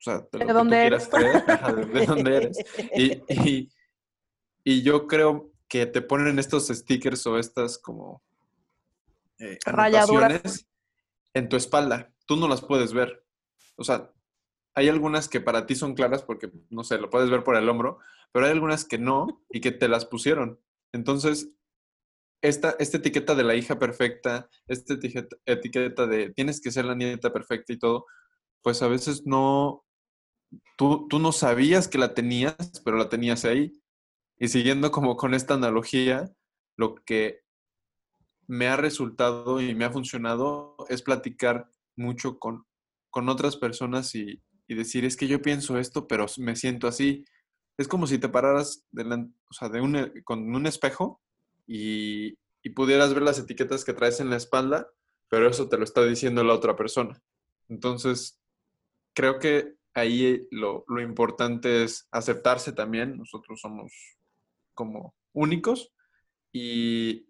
[0.01, 1.09] sea, de lo ¿De que dónde tú eres?
[1.09, 2.59] quieras traer, ajá, de, de dónde eres.
[2.95, 3.73] Y, y-
[4.65, 8.23] y yo creo que te ponen estos stickers o estas como
[9.39, 10.67] eh, Rayaduras.
[11.33, 12.13] en tu espalda.
[12.27, 13.25] Tú no las puedes ver.
[13.77, 14.11] O sea,
[14.75, 17.69] hay algunas que para ti son claras porque, no sé, lo puedes ver por el
[17.69, 17.99] hombro,
[18.31, 20.61] pero hay algunas que no y que te las pusieron.
[20.93, 21.49] Entonces,
[22.45, 26.95] esta, esta etiqueta de la hija perfecta, esta etiqueta, etiqueta de tienes que ser la
[26.95, 28.05] nieta perfecta y todo,
[28.63, 29.83] pues a veces no,
[30.77, 33.73] tú, tú no sabías que la tenías, pero la tenías ahí.
[34.39, 36.31] Y siguiendo como con esta analogía,
[36.77, 37.41] lo que
[38.47, 42.67] me ha resultado y me ha funcionado es platicar mucho con,
[43.09, 47.25] con otras personas y, y decir, es que yo pienso esto, pero me siento así.
[47.79, 51.24] Es como si te pararas o sea, de un, con un espejo
[51.67, 52.37] y,
[52.75, 54.91] pudieras ver las etiquetas que traes en la espalda,
[55.29, 57.23] pero eso te lo está diciendo la otra persona.
[57.69, 58.41] Entonces,
[59.13, 63.17] creo que ahí lo, importante es aceptarse también.
[63.17, 63.93] Nosotros somos
[64.75, 65.93] como únicos
[66.53, 67.29] y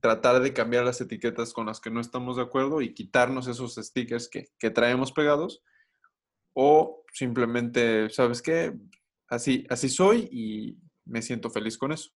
[0.00, 3.76] tratar de cambiar las etiquetas con las que no estamos de acuerdo y quitarnos esos
[3.76, 5.62] stickers que, que traemos pegados
[6.52, 8.74] o simplemente, ¿sabes qué?
[9.28, 12.10] Así, así soy y me siento feliz con eso.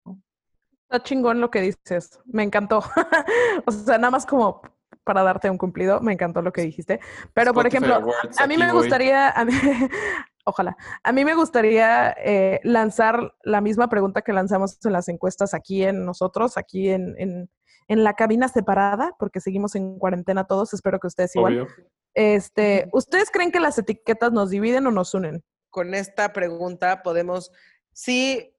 [0.91, 2.19] Está chingón lo que dices.
[2.25, 2.79] Me encantó.
[3.67, 4.63] o sea, nada más como
[5.05, 7.01] para darte un cumplido, me encantó lo que dijiste.
[7.35, 8.83] Pero, por ejemplo, Awards, a mí me voy.
[8.83, 9.53] gustaría, a mí-
[10.45, 15.53] ojalá, a mí me gustaría eh, lanzar la misma pregunta que lanzamos en las encuestas
[15.55, 17.51] aquí en nosotros, aquí en, en,
[17.89, 21.61] en la cabina separada, porque seguimos en cuarentena todos, espero que ustedes igual.
[21.61, 21.67] Obvio.
[22.15, 25.43] Este, ¿Ustedes creen que las etiquetas nos dividen o nos unen?
[25.71, 27.51] Con esta pregunta podemos,
[27.93, 28.55] sí,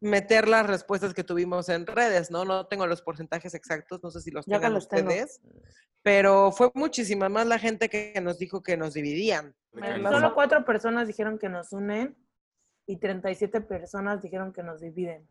[0.00, 2.44] meter las respuestas que tuvimos en redes, ¿no?
[2.44, 5.10] No tengo los porcentajes exactos, no sé si los Ya tengan los tengo.
[5.10, 5.40] ustedes,
[6.02, 9.54] pero fue muchísima más la gente que nos dijo que nos dividían.
[10.08, 12.16] Solo cuatro personas dijeron que nos unen
[12.86, 15.28] y 37 personas dijeron que nos dividen.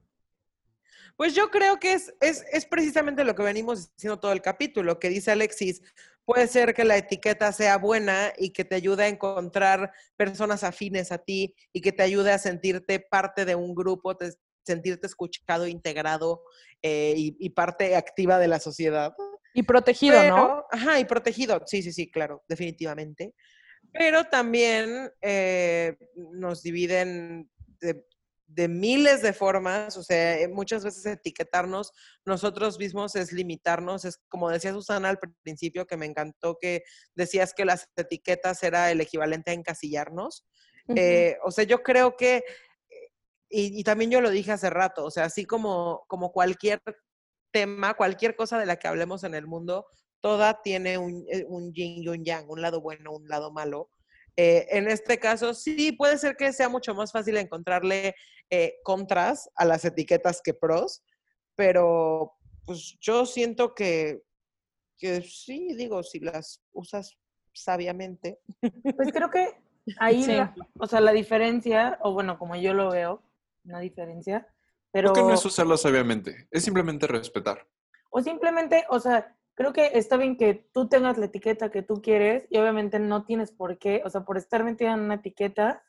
[1.17, 4.99] Pues yo creo que es, es, es precisamente lo que venimos diciendo todo el capítulo,
[4.99, 5.81] que dice Alexis,
[6.23, 11.11] puede ser que la etiqueta sea buena y que te ayude a encontrar personas afines
[11.11, 14.33] a ti y que te ayude a sentirte parte de un grupo, te-
[14.65, 16.43] sentirte escuchado, integrado
[16.81, 19.13] eh, y, y parte activa de la sociedad.
[19.53, 20.65] Y protegido, ¿no?
[20.71, 21.63] Ajá, y protegido.
[21.65, 23.33] Sí, sí, sí, claro, definitivamente.
[23.91, 27.49] Pero también eh, nos dividen
[27.81, 28.05] de,
[28.45, 31.91] de miles de formas, o sea, eh, muchas veces etiquetarnos
[32.25, 36.83] nosotros mismos es limitarnos, es como decía Susana al principio, que me encantó que
[37.15, 40.45] decías que las etiquetas era el equivalente a encasillarnos.
[40.95, 42.43] Eh, o sea, yo creo que,
[43.49, 46.81] y, y también yo lo dije hace rato, o sea, así como, como cualquier
[47.51, 49.87] tema, cualquier cosa de la que hablemos en el mundo,
[50.21, 53.89] toda tiene un, eh, un yin y un yang, un lado bueno, un lado malo.
[54.35, 58.15] Eh, en este caso, sí, puede ser que sea mucho más fácil encontrarle
[58.49, 61.03] eh, contras a las etiquetas que pros,
[61.55, 62.33] pero
[62.65, 64.21] pues yo siento que,
[64.97, 67.17] que sí, digo, si las usas
[67.53, 68.39] sabiamente.
[68.95, 69.55] Pues creo que
[69.99, 70.33] ahí, Sí.
[70.33, 73.23] la- o sea, la diferencia, o bueno, como yo lo veo,
[73.63, 74.47] una diferencia,
[74.91, 75.13] pero...
[75.13, 77.67] Creo que no es usarlo sabiamente, es simplemente respetar.
[78.09, 82.01] O simplemente, o sea, creo que está bien que tú tengas la etiqueta que tú
[82.01, 85.83] quieres y obviamente no tienes por qué, o sea, por estar metida en una etiqueta,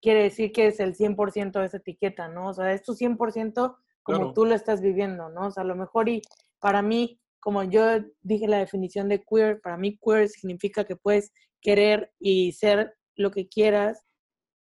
[0.00, 2.48] quiere decir que es el 100% de esa etiqueta, ¿no?
[2.48, 4.32] O sea, es tu 100% como Claro.
[4.34, 5.46] tú lo estás viviendo, ¿no?
[5.46, 6.20] O sea, a lo mejor y
[6.60, 7.82] para mí, como yo
[8.20, 11.32] dije la definición de queer, para mí queer significa que puedes
[11.62, 14.04] querer y ser lo que quieras,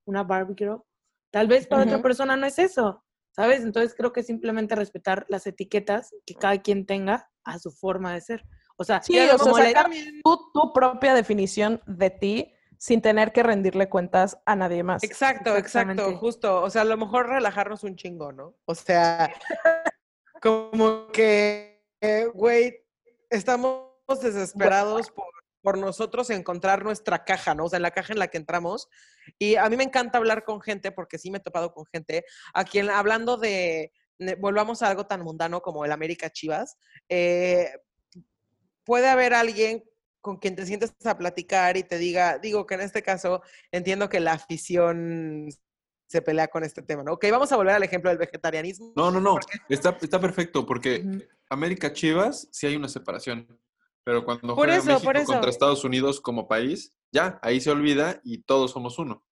[0.05, 0.83] una Barbie girl.
[1.31, 3.63] Tal vez para otra persona no es eso, ¿sabes?
[3.63, 8.21] Entonces creo que simplemente respetar las etiquetas que cada quien tenga a su forma de
[8.21, 8.45] ser.
[8.77, 11.81] O sea, Sí, Y a lo o sea, mejor sacar también- tu, tu propia definición
[11.87, 15.05] de ti sin tener que rendirle cuentas a nadie más.
[15.05, 16.63] Exacto, exacto, justo.
[16.63, 18.57] O sea, a lo mejor relajarnos un chingo, ¿no?
[18.65, 19.31] O sea,
[20.43, 22.79] como que, eh, güey,
[23.29, 23.91] estamos
[24.23, 25.27] desesperados por,
[25.63, 27.67] por nosotros encontrar nuestra caja, ¿no?
[27.67, 28.89] O sea, la caja en la que entramos.
[29.39, 32.25] Y a mí me encanta hablar con gente, porque sí me he topado con gente,
[32.55, 33.93] a quien hablando de,
[34.39, 36.77] volvamos a algo tan mundano como el América Chivas,
[37.09, 37.71] eh,
[38.85, 39.85] puede haber alguien
[40.21, 44.09] con quien te sientes a platicar y te diga, digo que en este caso entiendo
[44.09, 45.49] que la afición
[46.07, 47.13] se pelea con este tema, ¿no?
[47.13, 48.93] Ok, vamos a volver al ejemplo del vegetarianismo.
[48.97, 49.35] No, no, no.
[49.35, 51.05] porque- Está, está perfecto porque.
[51.49, 53.47] América Chivas sí hay una separación.
[54.05, 55.33] Pero cuando Por juega eso, México por eso.
[55.33, 59.25] contra Estados Unidos como país, ya, ahí se olvida y todos somos uno.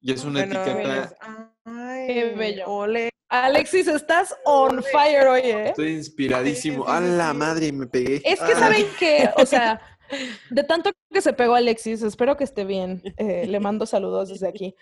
[0.00, 1.16] Y es una Bueno, etiqueta.
[1.64, 2.64] ay, Qué bello.
[2.66, 3.10] Ole.
[3.30, 5.68] Alexis, estás on fire hoy, ¿eh?
[5.70, 6.86] Estoy inspiradísimo.
[6.88, 7.72] ¡A la madre!
[7.72, 8.16] Me pegué.
[8.24, 8.58] Es que Ah.
[8.58, 9.80] saben que, o sea,
[10.50, 13.02] de tanto que se pegó Alexis, espero que esté bien.
[13.18, 14.74] eh, le mando saludos desde aquí.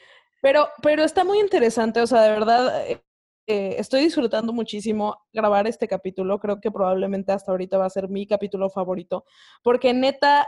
[0.42, 3.02] Pero, pero está muy interesante, o sea, de verdad, eh,
[3.48, 6.38] eh, estoy disfrutando muchísimo grabar este capítulo.
[6.38, 9.24] Creo que probablemente hasta ahorita va a ser mi capítulo favorito,
[9.62, 10.46] porque neta,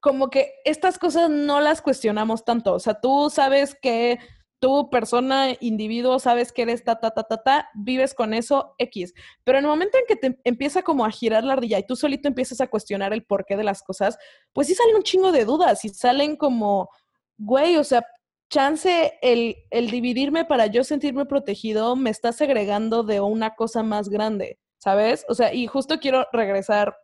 [0.00, 2.74] como que estas cosas no las cuestionamos tanto.
[2.74, 4.18] O sea, tú sabes que
[4.60, 9.14] tú, persona, individuo, sabes que eres ta, ta, ta, ta, ta, vives con eso X.
[9.42, 11.96] Pero en el momento en que te empieza como a girar la ardilla y tú
[11.96, 14.18] solito empiezas a cuestionar el porqué de las cosas,
[14.52, 16.90] pues sí salen un chingo de dudas y salen como,
[17.38, 18.04] güey, o sea,
[18.50, 24.08] chance el, el dividirme para yo sentirme protegido me está segregando de una cosa más
[24.08, 25.24] grande, ¿sabes?
[25.28, 26.96] O sea, y justo quiero regresar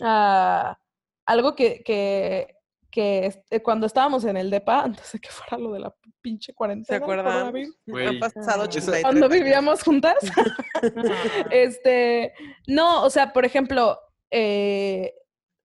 [0.00, 0.78] a
[1.26, 2.56] algo que, que,
[2.90, 6.52] que este, cuando estábamos en el DEPA, antes de que fuera lo de la pinche
[6.52, 6.98] ¿Se cuarentena.
[6.98, 7.26] acuerdan?
[7.26, 8.06] coronavirus, Güey.
[8.06, 8.62] Han pasado.
[8.64, 10.16] 83 Cuando vivíamos juntas.
[11.50, 12.32] Este,
[12.66, 13.98] no, o sea, por ejemplo,
[14.30, 15.14] eh,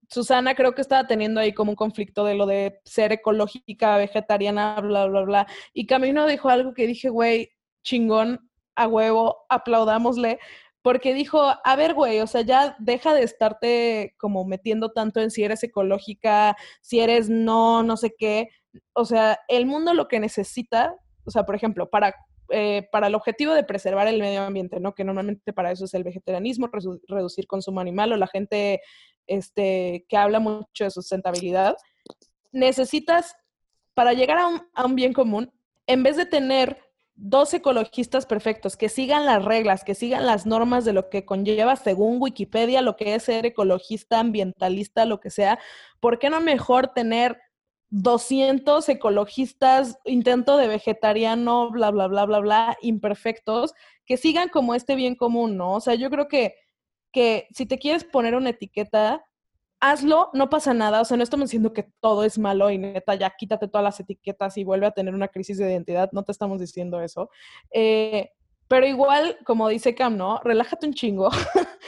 [0.09, 4.79] Susana creo que estaba teniendo ahí como un conflicto de lo de ser ecológica, vegetariana,
[4.81, 5.47] bla, bla, bla.
[5.73, 7.51] Y Camino dijo algo que dije, güey,
[7.83, 10.39] chingón, a huevo, aplaudámosle.
[10.81, 15.29] Porque dijo, a ver, güey, o sea, ya deja de estarte como metiendo tanto en
[15.29, 18.49] si eres ecológica, si eres no, no sé qué.
[18.93, 22.15] O sea, el mundo lo que necesita, o sea, por ejemplo, para
[22.53, 24.93] eh, para el objetivo de preservar el medio ambiente, ¿no?
[24.93, 26.69] Que normalmente para eso es el vegetarianismo,
[27.07, 28.81] reducir consumo animal o la gente
[29.25, 31.77] este, que habla mucho de sustentabilidad,
[32.51, 33.37] necesitas,
[33.93, 34.37] para llegar
[34.73, 35.49] a un bien común,
[35.87, 36.77] en vez de tener
[37.23, 41.75] dos ecologistas perfectos que sigan las reglas, que sigan las normas de lo que conlleva
[41.75, 45.59] según Wikipedia lo que es ser ecologista, ambientalista, lo que sea,
[45.99, 47.39] ¿por qué no mejor tener
[47.91, 53.73] 200 ecologistas, intento de vegetariano, bla, bla, bla, bla, bla, imperfectos,
[54.05, 55.73] que sigan como este bien común, ¿no?
[55.73, 56.55] O sea, yo creo que,
[57.11, 59.23] que si te quieres poner una etiqueta,
[59.81, 61.01] hazlo, no pasa nada.
[61.01, 63.99] O sea, no estamos diciendo que todo es malo y neta, ya quítate todas las
[63.99, 66.09] etiquetas y vuelve a tener una crisis de identidad.
[66.13, 67.29] No te estamos diciendo eso.
[67.73, 68.29] Eh,
[68.67, 70.39] pero igual, como dice Cam, ¿no?
[70.43, 71.29] Relájate un chingo.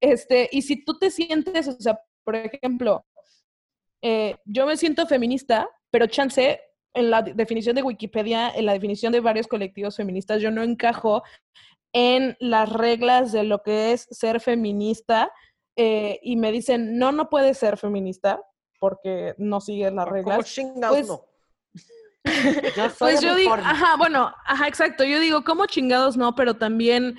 [0.00, 3.04] este, y si tú te sientes, o sea, por ejemplo,
[4.02, 6.60] eh, yo me siento feminista, pero chance,
[6.94, 10.62] en la de- definición de Wikipedia, en la definición de varios colectivos feministas, yo no
[10.62, 11.22] encajo
[11.92, 15.30] en las reglas de lo que es ser feminista
[15.76, 18.40] eh, y me dicen, no, no puedes ser feminista
[18.78, 20.44] porque no sigues las ¿Cómo reglas.
[20.52, 21.24] chingados Pues- no?
[22.76, 25.02] Yo soy Pues yo digo, ajá, bueno, ajá, exacto.
[25.02, 26.34] Yo digo, ¿cómo chingados no?
[26.36, 27.16] Pero también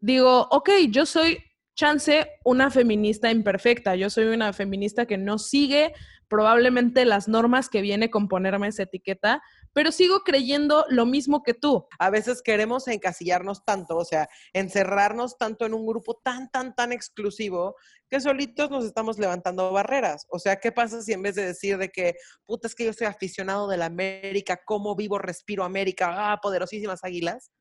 [0.00, 1.38] digo, ok, yo soy
[1.76, 3.94] chance una feminista imperfecta.
[3.94, 5.94] Yo soy una feminista que no sigue
[6.28, 9.40] probablemente las normas que viene con ponerme esa etiqueta,
[9.72, 11.86] pero sigo creyendo lo mismo que tú.
[11.98, 16.92] A veces queremos encasillarnos tanto, o sea, encerrarnos tanto en un grupo tan, tan, tan
[16.92, 17.76] exclusivo
[18.08, 20.26] que solitos nos estamos levantando barreras.
[20.30, 22.14] O sea, ¿qué pasa si en vez de decir de que,
[22.46, 27.04] puta, es que yo soy aficionado de la América, cómo vivo, respiro América, ah, poderosísimas
[27.04, 27.52] águilas?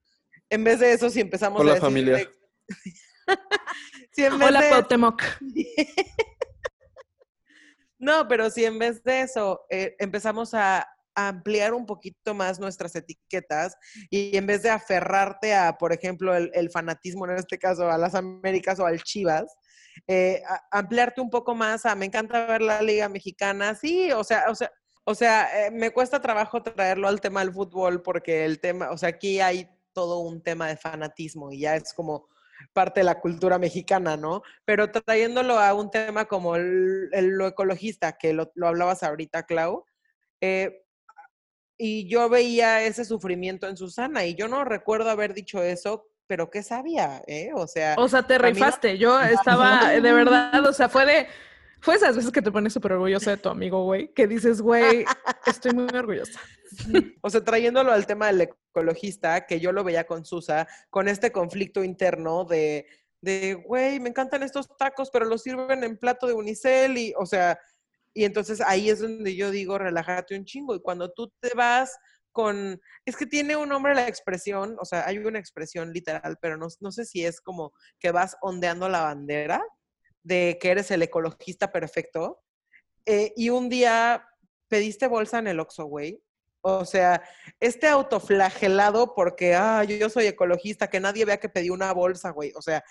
[0.50, 1.86] En vez de eso, si empezamos Hola, a decir...
[1.88, 2.16] familia.
[2.18, 2.30] de-
[4.12, 5.22] si en vez Hola, de- Cuauhtémoc.
[8.02, 10.88] No, pero si en vez de eso eh, empezamos a,
[11.28, 13.76] ampliar un poquito más nuestras etiquetas
[14.10, 18.16] y en vez de aferrarte a, por ejemplo, el, fanatismo, en este caso, a las
[18.16, 19.46] Américas o al Chivas,
[20.08, 20.42] eh,
[20.72, 24.56] ampliarte un poco más a, me encanta ver la Liga Mexicana, sí, o sea, o
[24.56, 24.72] sea,
[25.04, 28.98] o sea, eh, me cuesta trabajo traerlo al tema del fútbol porque el tema, o
[28.98, 32.28] sea, aquí hay todo un tema de fanatismo y ya es como
[32.74, 34.44] parte de la cultura mexicana, ¿no?
[34.66, 39.86] Pero trayéndolo a un tema como el, lo ecologista, que lo, hablabas ahorita, Clau,
[40.42, 40.86] eh,
[41.80, 46.52] y yo veía ese sufrimiento en Susana y yo no recuerdo haber dicho eso, pero
[46.52, 47.52] qué sabía, ¿eh?
[47.56, 47.96] O sea...
[47.98, 51.28] O sea, te rifaste, yo estaba, de verdad, o sea, fue de
[51.82, 55.06] fue esas veces que te pones súper orgullosa de tu amigo, güey, que dices, güey,
[55.48, 56.40] estoy muy orgullosa.
[57.22, 61.32] O sea, trayéndolo al tema del ecologista, que yo lo veía con Susa, con este
[61.32, 62.86] conflicto interno de,
[63.22, 67.26] de, güey, me encantan estos tacos, pero los sirven en plato de unicel y, o
[67.26, 67.58] sea,
[68.14, 70.76] y entonces ahí es donde yo digo, relájate un chingo.
[70.76, 71.98] Y cuando tú te vas
[72.32, 76.58] con, es que tiene un nombre la expresión, o sea, hay una expresión literal, pero
[76.58, 79.64] no, no sé si es como que vas ondeando la bandera
[80.24, 82.42] de que eres el ecologista perfecto.
[83.06, 84.26] Eh, y un día
[84.68, 86.22] pediste bolsa en el Oxxo, güey.
[86.62, 87.24] O sea,
[87.60, 92.52] este autoflagelado porque, ah, yo, soy ecologista, que nadie vea que pedí una bolsa, güey.
[92.56, 92.84] O sea,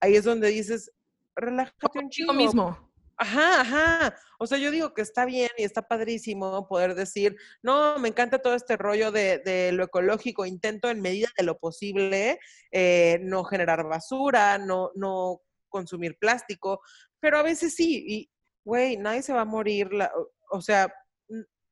[0.00, 0.90] ahí es donde dices,
[1.36, 2.32] relájate un chingo.
[2.34, 2.91] mismo.
[3.22, 4.16] Ajá, ajá.
[4.40, 8.42] O sea, yo digo que está bien y está padrísimo poder decir, no, me encanta
[8.42, 12.40] todo este rollo de, lo ecológico, intento en medida de lo posible
[12.72, 16.80] eh, no generar basura, no, no consumir plástico,
[17.20, 18.30] pero a veces sí, y,
[18.64, 19.88] güey, nadie se va a morir,
[20.50, 20.92] o, sea,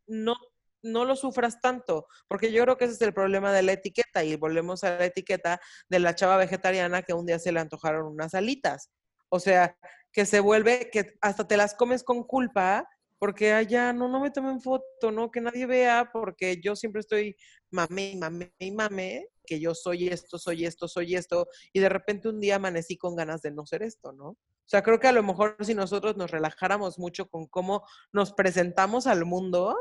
[0.07, 0.37] no,
[0.85, 4.23] no lo sufras tanto, porque yo creo que ese es el problema de la etiqueta,
[4.23, 8.07] y volvemos a la etiqueta de la chava vegetariana que un día se le antojaron
[8.07, 8.89] unas alitas.
[9.33, 9.77] O sea,
[10.13, 12.89] que se vuelve, que hasta te las comes con culpa,
[13.19, 15.31] porque allá no, no me tomen foto, ¿no?
[15.31, 17.37] Que nadie vea, porque yo siempre estoy
[17.71, 22.29] mame, mame y mame, que yo soy esto, soy esto, soy esto, y de repente
[22.29, 24.29] un día amanecí con ganas de no ser esto, ¿no?
[24.29, 28.33] O sea, creo que a lo mejor si nosotros nos relajáramos mucho con cómo nos
[28.33, 29.77] presentamos al mundo,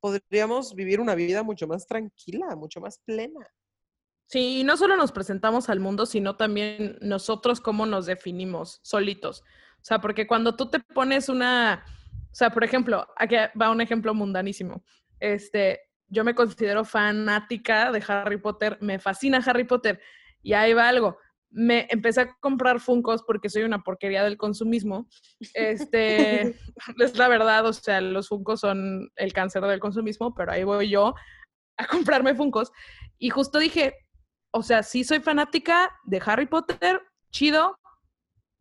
[0.00, 3.40] podríamos vivir una vida mucho más tranquila, mucho más plena.
[4.28, 9.40] Sí, y no solo nos presentamos al mundo, sino también nosotros cómo nos definimos solitos.
[9.40, 11.82] O sea, porque cuando tú te pones una,
[12.30, 14.84] o sea, por ejemplo, aquí va un ejemplo mundanísimo.
[15.18, 19.98] Este, yo me considero fanática de Harry Potter, me fascina Harry Potter.
[20.42, 21.16] Y ahí va algo.
[21.50, 25.08] Me empecé a comprar Funcos porque soy una porquería del consumismo.
[25.54, 26.54] Este,
[26.98, 30.90] es la verdad, o sea, los Funcos son el cáncer del consumismo, pero ahí voy
[30.90, 31.14] yo
[31.78, 32.70] a comprarme Funcos.
[33.16, 33.94] Y justo dije,
[34.50, 37.78] o sea, sí soy fanática de Harry Potter, chido,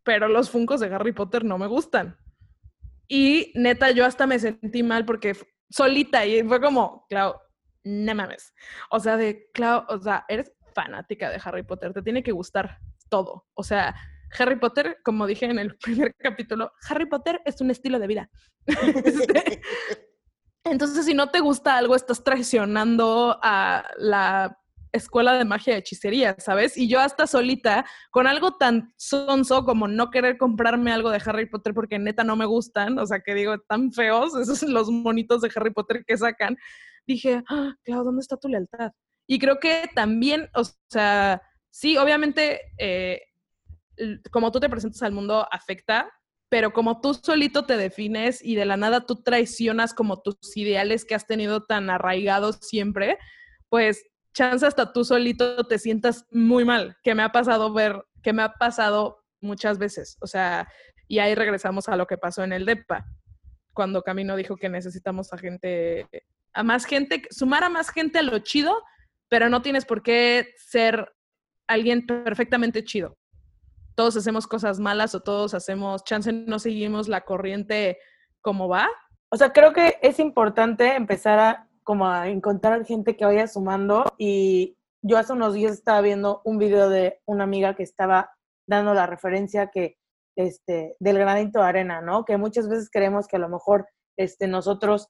[0.03, 2.17] pero los Funcos de Harry Potter no me gustan.
[3.07, 5.35] Y neta, yo hasta me sentí mal porque
[5.69, 7.35] solita y fue como, Clau,
[7.83, 8.53] no mames.
[8.89, 12.79] O sea, de Clau, o sea, eres fanática de Harry Potter, te tiene que gustar
[13.09, 13.47] todo.
[13.53, 13.95] O sea,
[14.37, 18.29] Harry Potter, como dije en el primer capítulo, Harry Potter es un estilo de vida.
[19.05, 19.61] Este,
[20.63, 24.59] entonces, si no te gusta algo, estás traicionando a la
[24.91, 26.77] escuela de magia de hechicería, ¿sabes?
[26.77, 31.45] Y yo hasta solita, con algo tan sonso como no querer comprarme algo de Harry
[31.47, 34.89] Potter porque neta no me gustan, o sea, que digo, tan feos, esos son los
[34.89, 36.57] monitos de Harry Potter que sacan,
[37.05, 38.91] dije, ah, claro, ¿dónde está tu lealtad?
[39.27, 43.21] Y creo que también, o sea, sí, obviamente, eh,
[44.31, 46.09] como tú te presentas al mundo afecta,
[46.49, 51.03] pero como tú solito te defines y de la nada tú traicionas como tus ideales
[51.03, 53.17] que has tenido tan arraigados siempre,
[53.69, 54.05] pues
[54.37, 58.43] chance hasta tú solito te sientas muy mal, que me ha pasado ver, que me
[58.43, 60.15] ha pasado muchas veces.
[60.21, 60.67] O sea,
[61.07, 63.03] y ahí regresamos a lo que pasó en el DEPA,
[63.73, 66.07] cuando Camino dijo que necesitamos a gente,
[66.53, 68.83] a más gente, sumar a más gente a lo chido,
[69.27, 71.11] pero no tienes por qué ser
[71.67, 73.17] alguien perfectamente chido.
[73.95, 77.97] Todos hacemos cosas malas o todos hacemos, chance no seguimos la corriente
[78.41, 78.87] como va.
[79.29, 84.03] O sea, creo que es importante empezar a como a encontrar gente que vaya sumando
[84.17, 88.29] y yo hace unos días estaba viendo un video de una amiga que estaba
[88.67, 89.95] dando la referencia que
[90.35, 92.25] este del granito de arena, ¿no?
[92.25, 95.07] Que muchas veces creemos que a lo mejor este nosotros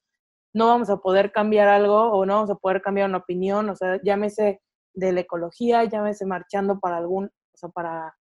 [0.53, 3.75] no vamos a poder cambiar algo o no vamos a poder cambiar una opinión, o
[3.75, 4.61] sea, llámese
[4.93, 8.15] de la ecología, llámese marchando para algún, o sea, para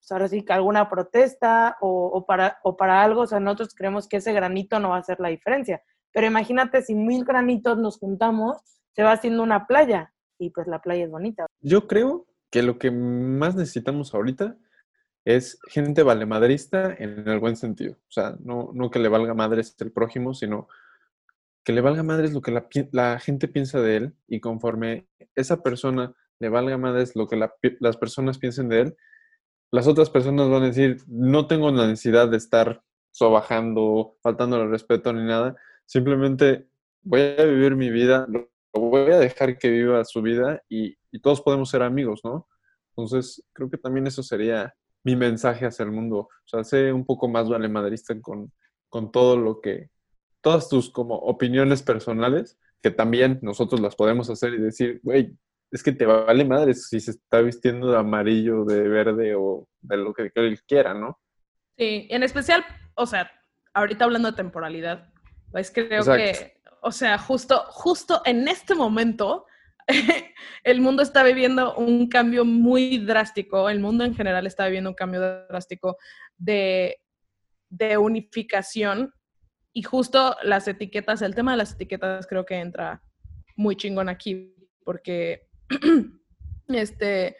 [0.00, 3.74] pues ahora sí que alguna protesta o, o, para, o para algo, o sea, nosotros
[3.74, 5.82] creemos que ese granito no va a hacer la diferencia.
[6.16, 8.56] Pero imagínate si mil granitos nos juntamos,
[8.94, 11.44] se va haciendo una playa y pues la playa es bonita.
[11.60, 14.56] Yo creo que lo que más necesitamos ahorita
[15.26, 17.96] es gente valemadrista en el buen sentido.
[18.08, 20.68] O sea, no, no que le valga madres el prójimo, sino
[21.62, 25.62] que le valga madres lo que la, la gente piensa de él y conforme esa
[25.62, 28.96] persona le valga madres lo que la las personas piensen de él,
[29.70, 34.70] las otras personas van a decir, no tengo la necesidad de estar sobajando, faltando el
[34.70, 35.56] respeto ni nada,
[35.86, 36.66] simplemente
[37.02, 41.20] voy a vivir mi vida, lo voy a dejar que viva su vida y, y
[41.20, 42.48] todos podemos ser amigos, ¿no?
[42.90, 44.74] Entonces, creo que también eso sería
[45.04, 46.18] mi mensaje hacia el mundo.
[46.18, 48.52] O sea, sé un poco más vale madrista con,
[48.88, 49.90] con todo lo que,
[50.40, 55.36] todas tus como opiniones personales, que también nosotros las podemos hacer y decir, güey,
[55.70, 59.96] es que te vale madre si se está vistiendo de amarillo, de verde o de
[59.96, 61.18] lo que él quiera, ¿no?
[61.76, 62.64] Sí, en especial,
[62.94, 63.30] o sea,
[63.74, 65.12] ahorita hablando de temporalidad,
[65.50, 66.16] pues creo Exacto.
[66.16, 69.46] que, o sea, justo, justo en este momento,
[70.64, 74.96] el mundo está viviendo un cambio muy drástico, el mundo en general está viviendo un
[74.96, 75.96] cambio drástico
[76.36, 77.00] de,
[77.68, 79.12] de unificación
[79.72, 83.02] y justo las etiquetas, el tema de las etiquetas creo que entra
[83.56, 85.48] muy chingón aquí, porque
[86.68, 87.36] este,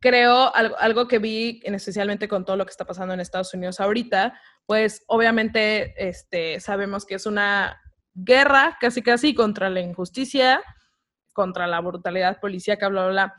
[0.00, 3.54] creo algo, algo que vi, en especialmente con todo lo que está pasando en Estados
[3.54, 4.38] Unidos ahorita,
[4.72, 7.78] pues obviamente este, sabemos que es una
[8.14, 10.62] guerra casi casi contra la injusticia,
[11.34, 13.34] contra la brutalidad policíaca, bla, bla, bla.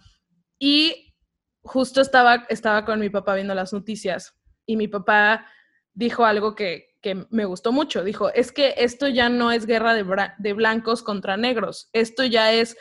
[0.60, 1.16] Y
[1.64, 5.48] justo estaba, estaba con mi papá viendo las noticias y mi papá
[5.96, 8.04] dijo algo que, que me gustó mucho.
[8.04, 10.06] Dijo, es que esto ya no es guerra de,
[10.38, 12.78] de blancos contra negros, esto ya es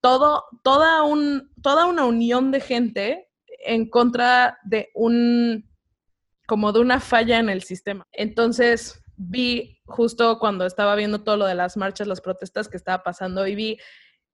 [0.00, 3.30] todo, toda, un, toda una unión de gente
[3.64, 5.71] en contra de un,
[6.52, 8.06] como de una falla en el sistema.
[8.12, 13.02] Entonces vi justo cuando estaba viendo todo lo de las marchas, las protestas que estaba
[13.02, 13.78] pasando y vi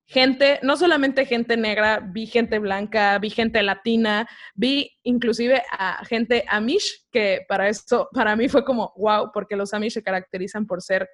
[0.05, 6.45] gente, no solamente gente negra, vi gente blanca, vi gente latina, vi inclusive a gente
[6.49, 10.83] amish, que para eso, para mí fue como wow, porque los amish se caracterizan por
[10.83, 11.09] ser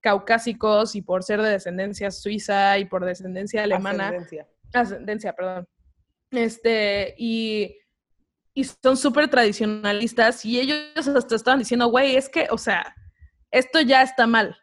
[0.00, 4.48] caucásicos y por ser de descendencia suiza y por descendencia alemana Ascendencia.
[4.74, 5.68] ascendencia, perdón.
[6.32, 7.76] Este, y,
[8.60, 12.94] y son súper tradicionalistas y ellos hasta estaban diciendo, güey, es que, o sea,
[13.50, 14.54] esto ya está mal.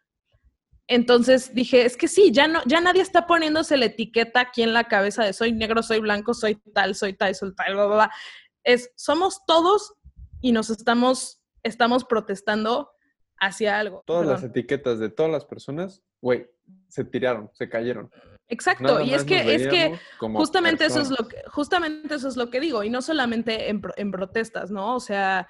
[0.87, 4.73] Entonces dije, es que sí, ya no, ya nadie está poniéndose la etiqueta aquí en
[4.73, 7.95] la cabeza de soy negro, soy blanco, soy tal, soy tal, soy tal, bla, bla,
[7.95, 8.11] bla.
[8.63, 9.95] Es, somos todos
[10.41, 12.91] y nos estamos, estamos protestando
[13.39, 14.03] hacia algo.
[14.05, 16.47] Todas las etiquetas de todas las personas, güey,
[16.87, 18.11] se tiraron, se cayeron.
[18.49, 22.37] Exacto, Nada y es que, es que justamente eso es lo que justamente eso es
[22.37, 25.49] lo que digo y no solamente en, en protestas no o sea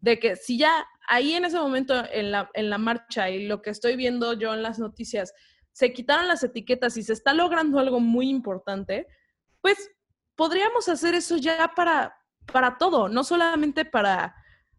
[0.00, 3.62] de que si ya ahí en ese momento en la, en la marcha y lo
[3.62, 5.32] que estoy viendo yo en las noticias
[5.72, 9.06] se quitaron las etiquetas y se está logrando algo muy importante
[9.62, 9.90] pues
[10.34, 12.14] podríamos hacer eso ya para
[12.52, 14.34] para todo no solamente para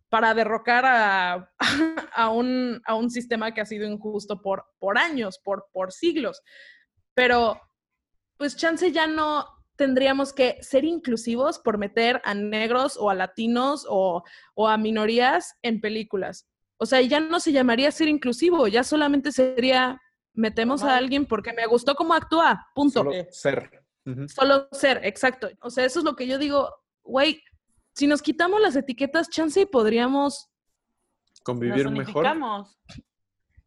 [0.10, 1.52] para derrocar a,
[2.14, 6.42] a, un, a un sistema que ha sido injusto por, por años, por, por siglos.
[7.16, 7.60] Pero,
[8.38, 13.86] pues chance ya no tendríamos que ser inclusivos por meter a negros o a latinos
[13.90, 16.48] o, o a minorías en películas.
[16.78, 20.00] O sea, ya no se llamaría ser inclusivo, ya solamente sería
[20.34, 23.00] metemos a alguien porque me gustó cómo actúa, punto.
[23.00, 23.86] Solo ser.
[24.28, 25.50] Solo ser, exacto.
[25.62, 26.70] O sea, eso es lo que yo digo,
[27.04, 27.42] güey,
[27.96, 30.52] si nos quitamos las etiquetas, chance y podríamos
[31.44, 32.26] Convivir nos mejor.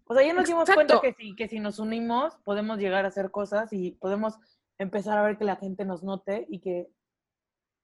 [0.08, 3.08] O sea, ya nos dimos cuenta que si, que si nos unimos podemos llegar a
[3.08, 4.38] hacer cosas y podemos
[4.78, 6.88] empezar a ver que la gente nos note y que,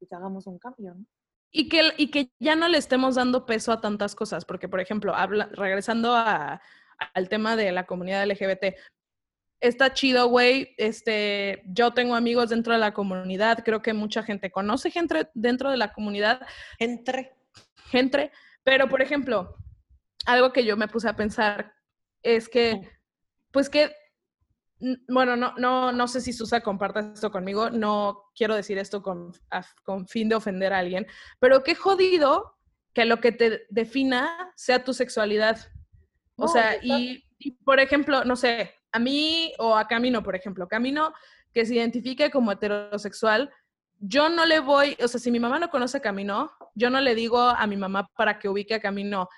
[0.00, 1.04] y que hagamos un cambio, ¿no?
[1.50, 4.80] Y que, y que ya no le estemos dando peso a tantas cosas, porque, por
[4.80, 6.60] ejemplo, habla, regresando a-
[7.12, 8.74] al tema de la comunidad LGBT,
[9.60, 10.74] está chido, güey.
[10.78, 15.70] Este, yo tengo amigos dentro de la comunidad, creo que mucha gente conoce gente dentro
[15.70, 16.40] de la comunidad,
[16.78, 17.34] Entre.
[17.90, 18.32] gente,
[18.64, 19.56] pero, por ejemplo,
[20.26, 21.73] algo que yo me puse a pensar
[22.24, 22.80] es que,
[23.52, 23.94] pues que,
[25.08, 29.32] bueno, no, no, no sé si Susa comparte esto conmigo, no quiero decir esto con,
[29.84, 31.06] con fin de ofender a alguien,
[31.38, 32.56] pero qué jodido
[32.92, 35.58] que lo que te defina sea tu sexualidad.
[36.36, 40.34] O No, sea, y, y, por ejemplo, no sé, a mí o a Camino, por
[40.36, 41.12] ejemplo, Camino
[41.52, 43.50] que se identifique como heterosexual,
[44.00, 47.00] yo no le voy, o sea, si mi mamá no conoce a Camino, yo no
[47.00, 49.28] le digo a mi mamá para que ubique a Camino,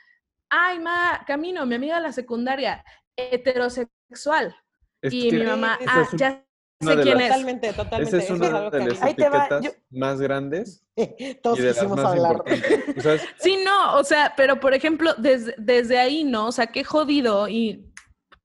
[0.50, 2.84] ay, ma, Camino, mi amiga de la secundaria,
[3.16, 4.54] heterosexual.
[5.02, 6.44] Es y mi mamá, ah, es ya
[6.80, 7.28] sé quién las- es.
[7.28, 8.16] Totalmente, totalmente.
[8.18, 10.84] Es de las Ahí te va, etiquetas yo- más grandes
[11.42, 12.32] Todos y de las quisimos más hablar.
[12.32, 13.28] importantes.
[13.38, 16.46] Sí, no, o sea, pero por ejemplo, desde, desde ahí, ¿no?
[16.48, 17.92] O sea, qué jodido y,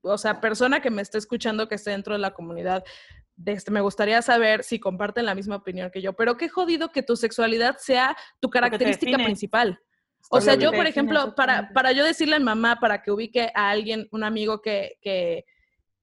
[0.02, 2.84] o sea, persona que me esté escuchando que esté dentro de la comunidad,
[3.36, 6.92] de este, me gustaría saber si comparten la misma opinión que yo, pero qué jodido
[6.92, 9.80] que tu sexualidad sea tu te característica principal.
[10.30, 13.52] O sea, yo, por ejemplo, para, para yo decirle a mi mamá, para que ubique
[13.54, 15.46] a alguien, un amigo que, que,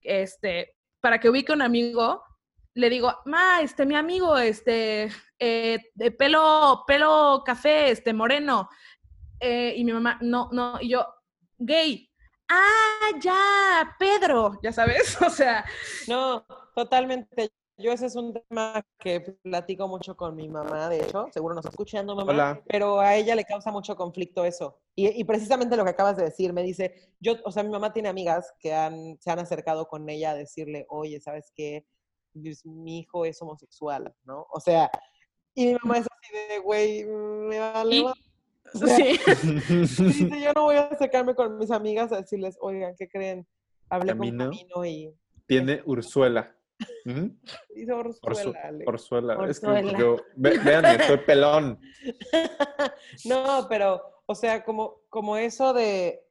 [0.02, 2.22] este, para que ubique un amigo,
[2.74, 8.68] le digo, ma, este, mi amigo, este, eh, de pelo, pelo café, este, moreno.
[9.40, 11.06] Eh, y mi mamá, no, no, y yo,
[11.58, 12.10] gay.
[12.48, 15.64] Ah, ya, Pedro, ya sabes, o sea.
[16.06, 17.50] No, totalmente.
[17.80, 21.64] Yo ese es un tema que platico mucho con mi mamá, de hecho, seguro nos
[21.64, 22.62] está escuchando mamá, Hola.
[22.66, 24.80] pero a ella le causa mucho conflicto eso.
[24.96, 27.92] Y, y precisamente lo que acabas de decir, me dice, yo, o sea, mi mamá
[27.92, 31.86] tiene amigas que han, se han acercado con ella a decirle, oye, ¿sabes qué?
[32.32, 34.44] Pues, mi hijo es homosexual, ¿no?
[34.52, 34.90] O sea,
[35.54, 37.96] y mi mamá es así de, güey, me vale.
[37.96, 38.14] Y- ma-".
[38.74, 39.18] O sea, sí.
[39.72, 43.46] y dice, yo no voy a acercarme con mis amigas a decirles, oigan, ¿qué creen?
[43.88, 44.44] Hablé Camino.
[44.44, 45.14] con Camino y
[45.46, 46.57] Tiene Ursuela.
[47.04, 47.26] ¿Mm?
[47.74, 48.84] dice Orzuela, Ale".
[48.86, 49.48] Orzuela.
[49.48, 51.80] Es que yo, ve- vean, estoy pelón.
[53.24, 56.22] no, pero, o sea, como, como eso de,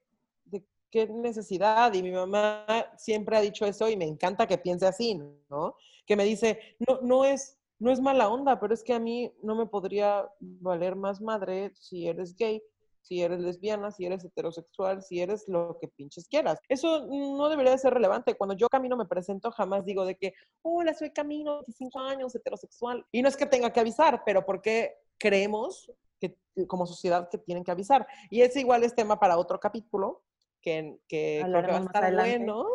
[0.45, 1.93] de qué necesidad.
[1.93, 2.65] Y mi mamá
[2.97, 5.15] siempre ha dicho eso y me encanta que piense así,
[5.49, 5.75] ¿no?
[6.05, 9.31] Que me dice, no, no es, no es mala onda, pero es que a mí
[9.43, 12.63] no me podría valer más madre si eres gay,
[13.07, 16.59] si eres lesbiana, si eres heterosexual, si eres lo que pinches quieras.
[16.67, 18.35] Eso no debería de ser relevante.
[18.35, 23.05] Cuando yo Camino me presento, jamás digo de que, hola, soy Camino, 25 años, heterosexual.
[23.11, 26.37] Y no es que tenga que avisar, pero porque creemos que
[26.67, 28.05] como sociedad que tienen que avisar.
[28.29, 30.23] Y ese igual es tema para otro capítulo,
[30.61, 32.37] que, que creo que va a estar adelante.
[32.37, 32.67] bueno,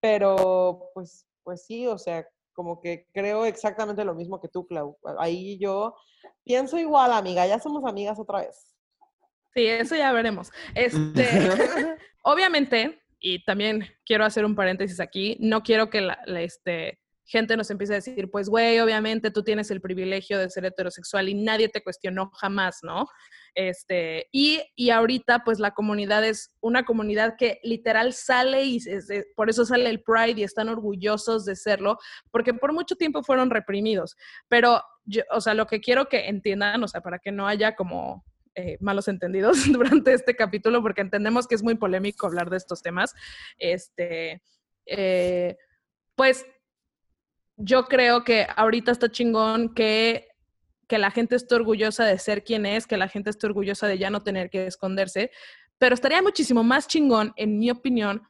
[0.00, 4.98] pero pues, pues sí, o sea, como que creo exactamente lo mismo que tú, Clau.
[5.18, 5.94] Ahí yo
[6.42, 8.71] pienso igual, amiga, ya somos amigas otra vez.
[9.54, 10.50] Sí, eso ya veremos.
[10.74, 11.26] Este,
[12.22, 17.56] obviamente, y también quiero hacer un paréntesis aquí, no quiero que la, la, este, gente
[17.56, 21.34] nos empiece a decir, pues, güey, obviamente tú tienes el privilegio de ser heterosexual y
[21.34, 23.06] nadie te cuestionó jamás, ¿no?
[23.54, 28.86] Este, y, y ahorita, pues, la comunidad es una comunidad que literal sale y es-
[29.10, 31.98] es- por eso sale el Pride y están orgullosos de serlo,
[32.30, 34.16] porque por mucho tiempo fueron reprimidos.
[34.48, 37.76] Pero, yo, o sea, lo que quiero que entiendan, o sea, para que no haya
[37.76, 38.24] como
[38.54, 42.82] eh, malos entendidos durante este capítulo, porque entendemos que es muy polémico hablar de estos
[42.82, 43.14] temas.
[43.58, 44.42] Este,
[44.86, 45.56] eh,
[46.14, 46.46] pues
[47.56, 50.28] yo creo que ahorita está chingón que,
[50.88, 53.98] que la gente esté orgullosa de ser quien es, que la gente esté orgullosa de
[53.98, 55.30] ya no tener que esconderse,
[55.78, 58.22] pero estaría muchísimo más chingón, en mi opinión,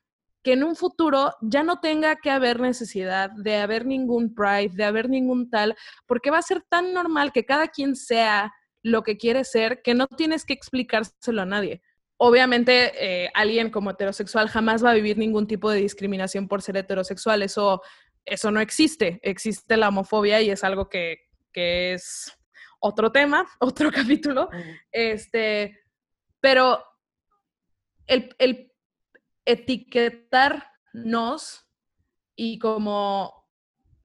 [0.42, 4.84] que en un futuro ya no tenga que haber necesidad de haber ningún pride, de
[4.84, 8.52] haber ningún tal, porque va a ser tan normal que cada quien sea
[8.82, 11.82] lo que quiere ser, que no tienes que explicárselo a nadie.
[12.16, 16.76] Obviamente, eh, alguien como heterosexual jamás va a vivir ningún tipo de discriminación por ser
[16.76, 17.42] heterosexual.
[17.42, 17.82] Eso,
[18.24, 19.20] eso no existe.
[19.22, 21.18] Existe la homofobia y es algo que,
[21.52, 22.32] que es
[22.80, 24.48] otro tema, otro capítulo.
[24.90, 25.80] Este,
[26.40, 26.84] pero
[28.06, 28.72] el, el
[29.44, 31.66] etiquetarnos
[32.36, 33.46] y como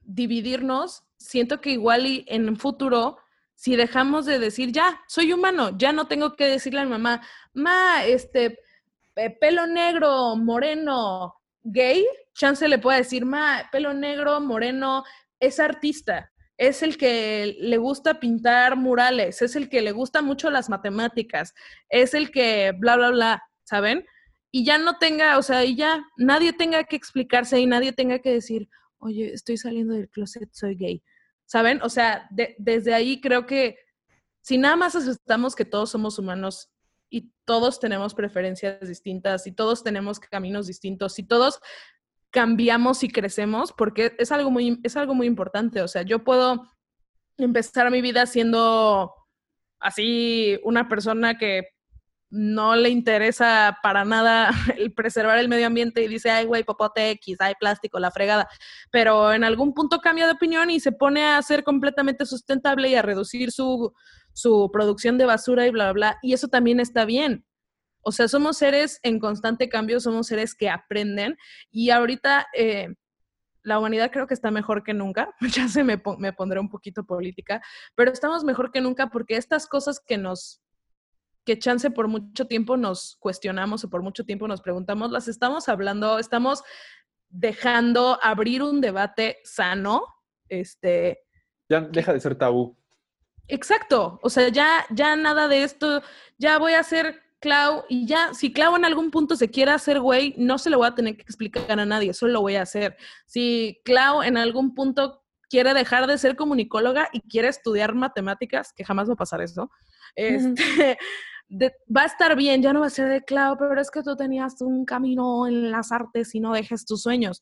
[0.01, 3.17] dividirnos, siento que igual y en un futuro,
[3.57, 7.23] si dejamos de decir, ya, soy humano, ya no tengo que decirle a mi mamá,
[7.53, 8.59] ma, este,
[9.41, 11.33] pelo negro, moreno,
[11.63, 12.05] gay,
[12.35, 15.03] chance le puede decir, ma, pelo negro, moreno,
[15.39, 20.51] es artista, es el que le gusta pintar murales, es el que le gusta mucho
[20.51, 21.55] las matemáticas,
[21.89, 24.05] es el que bla, bla, bla, ¿saben?
[24.51, 28.19] Y ya no tenga, o sea, y ya nadie tenga que explicarse y nadie tenga
[28.19, 31.03] que decir, oye, estoy saliendo del closet, soy gay.
[31.47, 31.81] ¿Saben?
[31.81, 33.77] O sea, de- desde ahí creo que
[34.41, 36.69] si nada más aceptamos que todos somos humanos
[37.09, 41.59] y todos tenemos preferencias distintas y todos tenemos caminos distintos y todos
[42.31, 45.81] cambiamos y crecemos, porque es algo muy, es algo muy importante.
[45.81, 46.67] O sea, yo puedo
[47.37, 49.13] empezar mi vida siendo
[49.79, 51.69] así una persona que
[52.29, 57.09] no le interesa para nada el preservar el medio ambiente y dice, ay, güey, popote
[57.11, 58.47] X, hay plástico, la fregada.
[58.91, 62.95] Pero en algún punto cambia de opinión y se pone a ser completamente sustentable y
[62.95, 63.93] a reducir su,
[64.33, 66.19] su producción de basura y bla, bla, bla.
[66.21, 67.45] Y eso también está bien.
[68.01, 71.37] O sea, somos seres en constante cambio, somos seres que aprenden
[71.71, 72.87] y ahorita eh,
[73.63, 75.33] la humanidad creo que está mejor que nunca.
[75.51, 77.61] Ya se me, me pondré un poquito política,
[77.95, 80.61] pero estamos mejor que nunca porque estas cosas que nos
[81.47, 85.69] que chance por mucho tiempo nos cuestionamos o por mucho tiempo nos preguntamos, las estamos
[85.69, 86.61] hablando, estamos
[87.29, 90.03] dejando abrir un debate sano,
[90.49, 91.21] este,
[91.69, 92.77] Ya deja de ser tabú.
[93.47, 96.01] Exacto, o sea, ya, ya nada de esto,
[96.37, 100.01] ya voy a ser Clau y ya, si Clau en algún punto se quiere hacer
[100.01, 102.63] güey, no se lo voy a tener que explicar a nadie, solo lo voy a
[102.63, 102.97] hacer.
[103.25, 108.83] Si Clau en algún punto quiere dejar de ser comunicóloga y quiere estudiar matemáticas, que
[108.83, 109.71] jamás va a pasar eso,
[110.17, 110.97] este,
[111.49, 114.03] de- va a estar bien, ya no va a ser de Clau, pero es que
[114.03, 117.41] tú tenías un camino en las artes y no dejes tus sueños.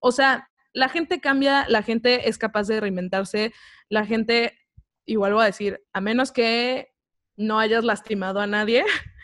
[0.00, 3.52] O sea, la gente cambia, la gente es capaz de reinventarse,
[3.88, 4.58] la gente,
[5.04, 6.88] y vuelvo a decir, a menos que
[7.36, 8.84] no hayas lastimado a nadie,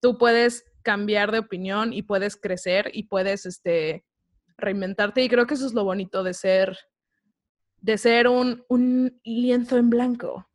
[0.00, 4.04] tú puedes cambiar de opinión y puedes crecer y puedes este,
[4.56, 5.22] reinventarte.
[5.22, 6.76] Y creo que eso es lo bonito de ser,
[7.80, 10.48] de ser un, un lienzo en blanco.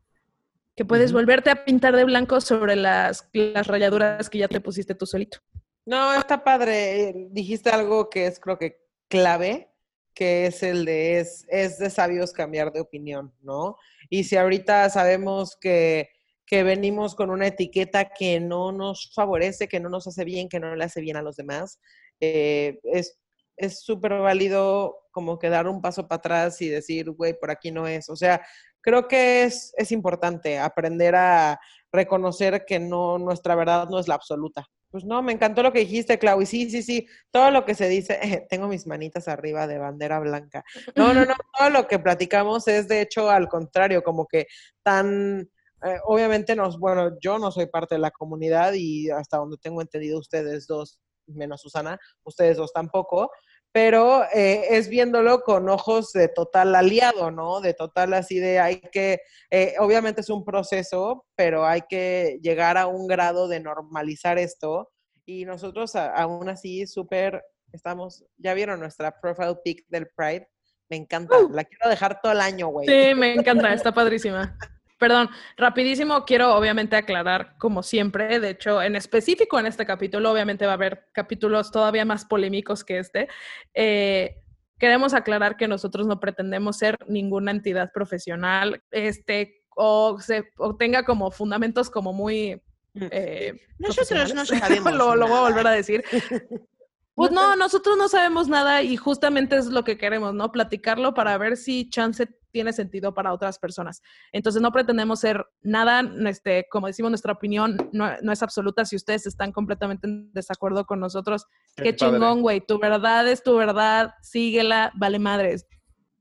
[0.82, 4.95] Que puedes volverte a pintar de blanco sobre las, las rayaduras que ya te pusiste
[4.95, 5.38] tú solito.
[5.86, 7.13] No, está padre.
[7.29, 9.69] Dijiste algo que es creo que clave,
[10.15, 13.75] que es el de es, es de sabios cambiar de opinión, ¿no?
[14.09, 16.09] Y si ahorita sabemos que,
[16.47, 20.59] que venimos con una etiqueta que no nos favorece, que no nos hace bien, que
[20.59, 21.79] no le hace bien a los demás,
[22.19, 23.21] eh, es
[23.61, 27.69] es súper válido como que dar un paso para atrás y decir, güey, por aquí
[27.71, 28.09] no es.
[28.09, 28.41] O sea,
[28.82, 31.59] creo que es, es importante aprender a
[31.91, 34.65] reconocer que no, nuestra verdad no es la absoluta.
[34.91, 36.41] Pues no, me encantó lo que dijiste, Clau.
[36.41, 38.19] Y sí, sí, sí, todo lo que se dice,
[38.49, 40.63] tengo mis manitas arriba de bandera blanca.
[40.95, 44.47] No, no, no, todo lo que platicamos es de hecho al contrario, como que
[44.84, 45.49] tan,
[45.86, 49.82] eh, obviamente nos, bueno, yo no soy parte de la comunidad y hasta donde tengo
[49.82, 53.32] entendido ustedes dos, menos Susana, ustedes dos tampoco,
[53.72, 57.61] pero eh, es viéndolo con ojos de total aliado, ¿no?
[57.61, 62.78] De total así de hay que, eh, obviamente es un proceso, pero hay que llegar
[62.78, 64.91] a un grado de normalizar esto
[65.26, 70.47] y nosotros aún así súper, estamos, ya vieron nuestra profile pic del Pride,
[70.89, 71.49] me encanta, uh.
[71.49, 72.88] la quiero dejar todo el año, güey.
[72.88, 74.57] Sí, me encanta, está padrísima.
[75.01, 80.67] Perdón, rapidísimo, quiero obviamente aclarar, como siempre, de hecho, en específico en este capítulo, obviamente
[80.67, 83.27] va a haber capítulos todavía más polémicos que este.
[83.73, 84.43] Eh,
[84.77, 91.03] queremos aclarar que nosotros no pretendemos ser ninguna entidad profesional, este, o, se, o tenga
[91.03, 92.61] como fundamentos como muy...
[92.93, 93.07] Mm.
[93.09, 94.93] Eh, nosotros no sabemos.
[94.93, 96.03] lo, lo voy a volver a decir.
[97.13, 100.51] Pues no, nosotros no sabemos nada y justamente es lo que queremos, ¿no?
[100.51, 104.01] Platicarlo para ver si chance tiene sentido para otras personas.
[104.31, 108.85] Entonces no pretendemos ser nada, este, como decimos, nuestra opinión no, es absoluta.
[108.85, 111.45] Si ustedes están completamente en desacuerdo con nosotros,
[111.75, 112.61] qué, chingón, güey.
[112.61, 115.67] Tu verdad es tu verdad, síguela, vale madres.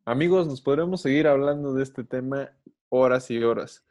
[0.05, 2.51] Amigos, nos podremos seguir hablando de este tema
[2.89, 3.85] horas y horas.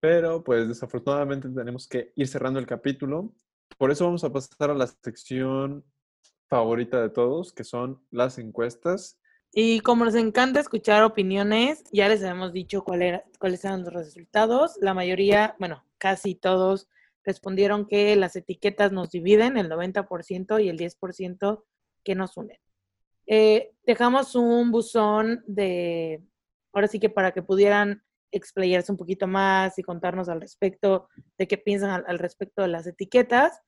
[0.00, 3.34] Pero pues desafortunadamente tenemos que ir cerrando el capítulo.
[3.78, 5.84] Por eso vamos a pasar a la sección
[6.48, 9.18] favorita de todos, que son las encuestas.
[9.58, 14.76] Y como nos encanta escuchar opiniones, ya les habíamos dicho cuál cuáles eran los resultados.
[14.82, 16.88] La mayoría, bueno, casi todos
[17.24, 21.64] respondieron que las etiquetas nos dividen, el 90% y el 10%
[22.04, 22.58] que nos unen.
[23.26, 26.22] Eh, dejamos un buzón de,
[26.74, 28.02] ahora sí que para que pudieran
[28.32, 32.86] explayarse un poquito más y contarnos al respecto de qué piensan al respecto de las
[32.86, 33.58] etiquetas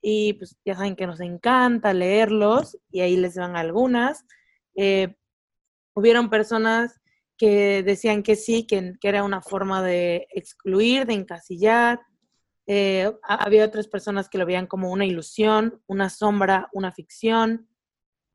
[0.00, 4.24] y pues ya saben que nos encanta leerlos y ahí les van algunas.
[4.74, 5.14] Eh,
[5.94, 7.00] hubieron personas
[7.36, 12.00] que decían que sí, que, era una forma de excluir, de encasillar.
[12.66, 17.68] Eh, había otras personas que lo veían como una ilusión, una sombra, una ficción,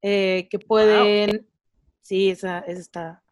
[0.01, 1.47] eh, que pueden...
[2.01, 3.24] Sí, esa, está...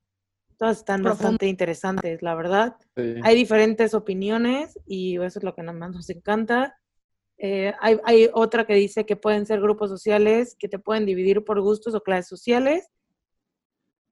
[0.58, 2.78] Todas están bastante interesantes, la verdad.
[2.96, 6.80] Hay diferentes opiniones y eso es lo que más nos encanta.
[7.38, 11.62] Eh, hay, otra que dice que pueden ser grupos sociales que te pueden dividir por
[11.62, 12.90] gustos o clases sociales,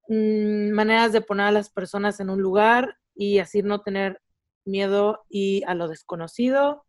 [0.08, 4.20] mm, maneras de poner a las personas en un lugar y así no tener
[4.64, 6.84] miedo y a lo desconocido.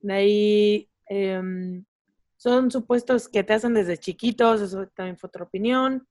[0.00, 1.84] De ahí em,
[2.36, 6.06] son supuestos que te hacen desde chiquitos, eso también fue otra opinión,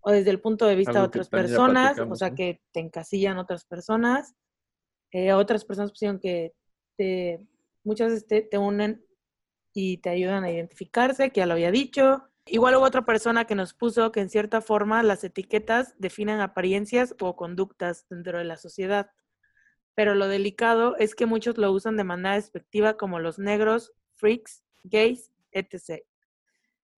[0.00, 3.64] o desde el punto de vista de otras personas, o sea, que te encasillan otras
[3.64, 4.34] personas.
[5.12, 6.52] Eh, otras personas pusieron que
[6.96, 7.40] te
[7.86, 9.04] muchas veces te, unen
[9.72, 12.22] y te ayudan a identificarse, que ya lo había dicho.
[12.48, 17.14] Igual hubo otra persona que nos puso que en cierta forma las etiquetas definen apariencias
[17.20, 19.10] o conductas dentro de la sociedad.
[19.94, 24.62] Pero lo delicado es que muchos lo usan de manera despectiva como los negros, freaks,
[24.84, 26.04] gays, etc.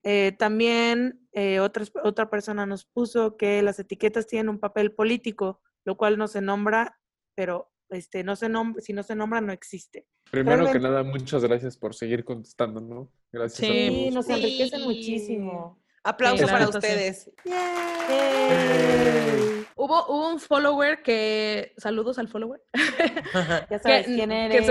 [0.02, 5.62] Eh, también eh, otra, otra persona nos puso que las etiquetas tienen un papel político,
[5.84, 7.00] lo cual no se nombra,
[7.34, 10.06] pero este, no se nombra, si no se nombra no existe.
[10.30, 13.10] Primero que nada, muchas gracias por seguir contestando, ¿no?
[13.32, 13.68] Gracias.
[13.68, 15.80] Sí, nos enriquece muchísimo.
[16.04, 17.30] Aplausos para ustedes.
[19.76, 22.60] Hubo, un follower que, saludos al follower,
[23.70, 24.68] ya sabes que, quién eres.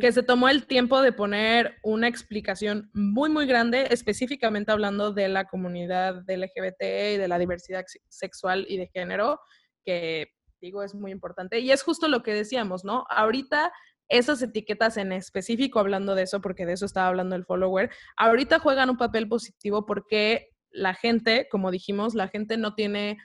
[0.00, 5.28] Que, se tomó el tiempo de poner una explicación muy, muy grande, específicamente hablando de
[5.28, 9.40] la comunidad LGBT y de la diversidad sexual y de género,
[9.84, 11.60] que digo es muy importante.
[11.60, 13.04] Y es justo lo que decíamos, ¿no?
[13.10, 13.72] Ahorita
[14.08, 18.58] esas etiquetas en específico, hablando de eso, porque de eso estaba hablando el follower, ahorita
[18.60, 23.18] juegan un papel positivo porque la gente, como dijimos, la gente no tiene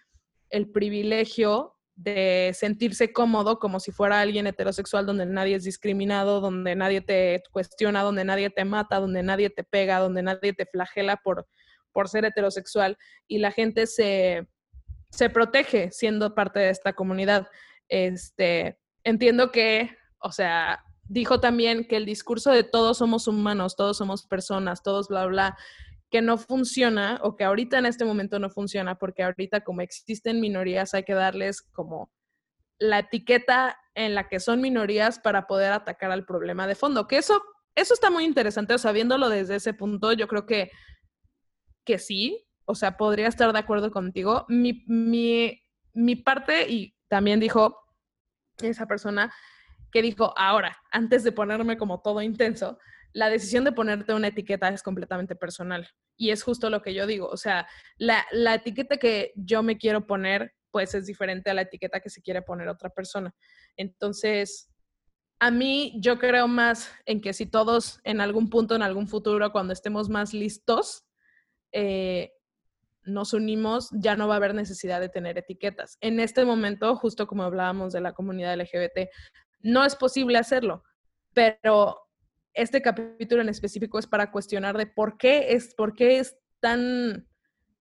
[0.50, 6.76] el privilegio de sentirse cómodo como si fuera alguien heterosexual donde nadie es discriminado, donde
[6.76, 11.18] nadie te cuestiona, donde nadie te mata, donde nadie te pega, donde nadie te flagela
[11.18, 11.48] por,
[11.92, 14.48] por ser heterosexual y la gente se,
[15.12, 17.48] se protege siendo parte de esta comunidad.
[17.90, 23.98] Este, entiendo que, o sea, dijo también que el discurso de todos somos humanos, todos
[23.98, 25.58] somos personas, todos bla, bla,
[26.10, 30.42] que no funciona o que ahorita en este momento no funciona porque ahorita como existen
[30.42, 32.12] minorías hay que darles como
[32.80, 37.18] la etiqueta en la que son minorías para poder atacar al problema de fondo, que
[37.18, 37.42] eso,
[37.76, 40.72] eso está muy interesante, o sea, viéndolo desde ese punto, yo creo que,
[41.86, 44.46] que sí, o sea, podría estar de acuerdo contigo.
[44.48, 47.78] Mi, mi, parte, y también dijo
[48.62, 49.34] esa persona,
[49.92, 52.80] que dijo, ahora, antes de ponerme como todo intenso,
[53.12, 55.90] la decisión de ponerte una etiqueta es completamente personal.
[56.16, 57.28] Y es justo lo que yo digo.
[57.28, 57.68] O sea,
[57.98, 62.22] la, etiqueta que yo me quiero poner, pues es diferente a la etiqueta que se
[62.22, 63.36] quiere poner otra persona.
[63.76, 64.72] Entonces,
[65.40, 69.52] a mí yo creo más en que si todos en algún punto, en algún futuro,
[69.52, 71.04] cuando estemos más listos,
[71.72, 72.34] eh,
[73.04, 75.98] nos unimos, ya no va a haber necesidad de tener etiquetas.
[76.02, 79.10] En este momento, justo como hablábamos de la comunidad LGBT,
[79.62, 80.84] no es posible hacerlo,
[81.34, 81.98] pero
[82.54, 87.28] este capítulo en específico es para cuestionar de por qué es, por qué es tan,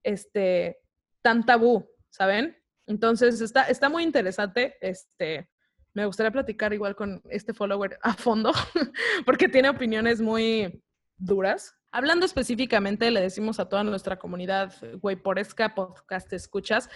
[0.03, 0.79] este,
[1.23, 2.57] tan tabú, ¿saben?
[2.87, 4.77] Entonces está, está muy interesante.
[4.81, 5.51] Este,
[5.93, 8.53] me gustaría platicar igual con este follower a fondo,
[9.27, 10.83] porque tiene opiniones muy
[11.17, 11.75] duras.
[11.93, 16.89] Hablando específicamente, le decimos a toda nuestra comunidad, güey, por Esca Podcast Escuchas,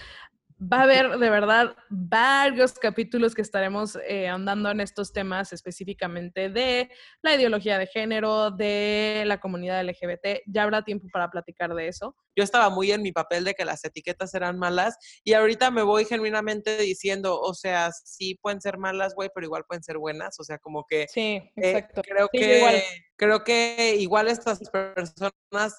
[0.73, 6.49] va a haber de verdad varios capítulos que estaremos eh, andando en estos temas específicamente
[6.49, 6.91] de
[7.23, 10.43] la ideología de género, de la comunidad LGBT.
[10.47, 12.17] Ya habrá tiempo para platicar de eso.
[12.37, 15.83] Yo estaba muy en mi papel de que las etiquetas eran malas y ahorita me
[15.83, 20.39] voy genuinamente diciendo, o sea, sí pueden ser malas, güey, pero igual pueden ser buenas.
[20.41, 21.07] O sea, como que...
[21.09, 22.03] Sí, eh, exacto.
[22.03, 22.83] creo, que,
[23.17, 25.75] creo que igual estas personas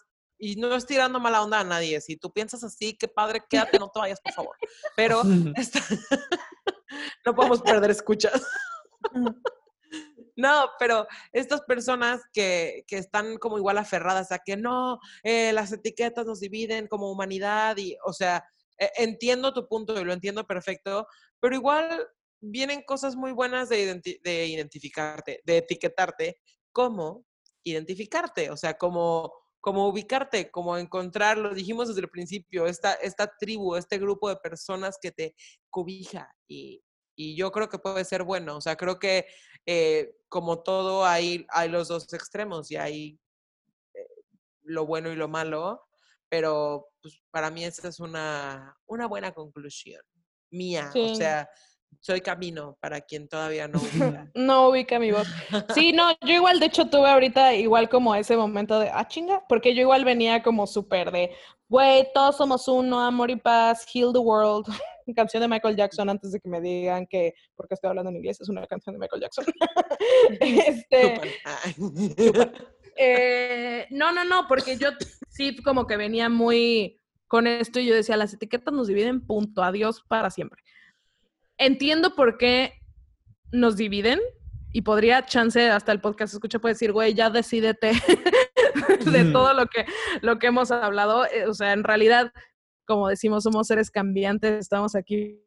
[0.46, 2.00] y no estoy tirando mala onda a nadie.
[2.02, 4.56] Si tú piensas así, qué padre, quédate, no te vayas, por favor.
[4.96, 5.24] Pero
[7.26, 8.44] no podemos perder escuchas.
[10.36, 15.72] No, pero estas personas que, que, están como igual aferradas a que no, eh, las
[15.72, 18.44] etiquetas nos dividen como humanidad y, o sea,
[18.78, 21.08] e, entiendo tu punto y lo entiendo perfecto,
[21.40, 22.08] pero igual
[22.40, 26.40] vienen cosas muy buenas de, de identificarte, de etiquetarte,
[26.72, 27.26] como
[27.64, 33.36] identificarte, o sea, como como ubicarte, como encontrar, lo dijimos desde el principio, esta, esta
[33.36, 35.36] tribu, este grupo de personas que te
[35.72, 36.84] cobija y,
[37.18, 38.58] yo creo que puede ser bueno.
[38.58, 39.26] O sea, creo que
[39.66, 43.20] eh, como todo hay, hay los dos extremos y hay
[43.96, 44.08] eh,
[44.64, 45.82] lo bueno y lo malo,
[46.30, 50.02] pero pues, para mí esa es una, una buena conclusión
[50.52, 50.92] mía.
[50.94, 51.50] O sea,
[52.00, 54.32] soy camino para quien todavía no ubica.
[54.34, 55.28] no ubica mi voz.
[55.74, 59.44] Sí, no, yo igual, de hecho, tuve ahorita igual como ese momento de, ah, chinga,
[59.48, 61.32] porque yo igual venía como súper de,
[61.68, 64.66] güey, todos somos uno, amor y paz, heal the world.
[65.16, 68.42] canción de Michael Jackson antes de que me digan que, porque estoy hablando en inglés,
[68.42, 69.46] es una canción de Michael Jackson.
[70.40, 71.22] este,
[72.96, 74.90] eh, no, no, no, porque yo
[75.30, 79.62] sí como que venía muy con esto y yo decía, las etiquetas nos dividen, punto,
[79.64, 80.64] adiós para siempre
[81.58, 82.74] entiendo por qué
[83.52, 84.20] nos dividen
[84.72, 87.94] y podría chance hasta el podcast escucha puede decir, güey, ya decídete
[89.06, 89.86] de todo lo que,
[90.22, 91.26] lo que hemos hablado.
[91.26, 92.32] Eh, o sea, en realidad,
[92.86, 95.42] como decimos, somos seres cambiantes, estamos aquí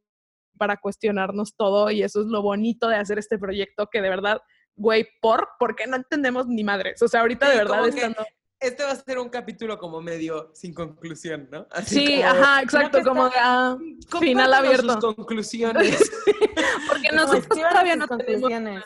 [0.56, 4.40] para cuestionarnos todo y eso es lo bonito de hacer este proyecto que de verdad,
[4.76, 7.02] güey, por, porque no entendemos ni madres.
[7.02, 8.24] O sea, ahorita de verdad estando
[8.60, 11.66] este va a ser un capítulo como medio sin conclusión, ¿no?
[11.84, 13.76] sí, ajá, exacto, como de ah,
[14.18, 15.00] final abierto.
[15.00, 16.10] Sus conclusiones.
[16.88, 18.84] Porque nosotros todavía no conclusiones.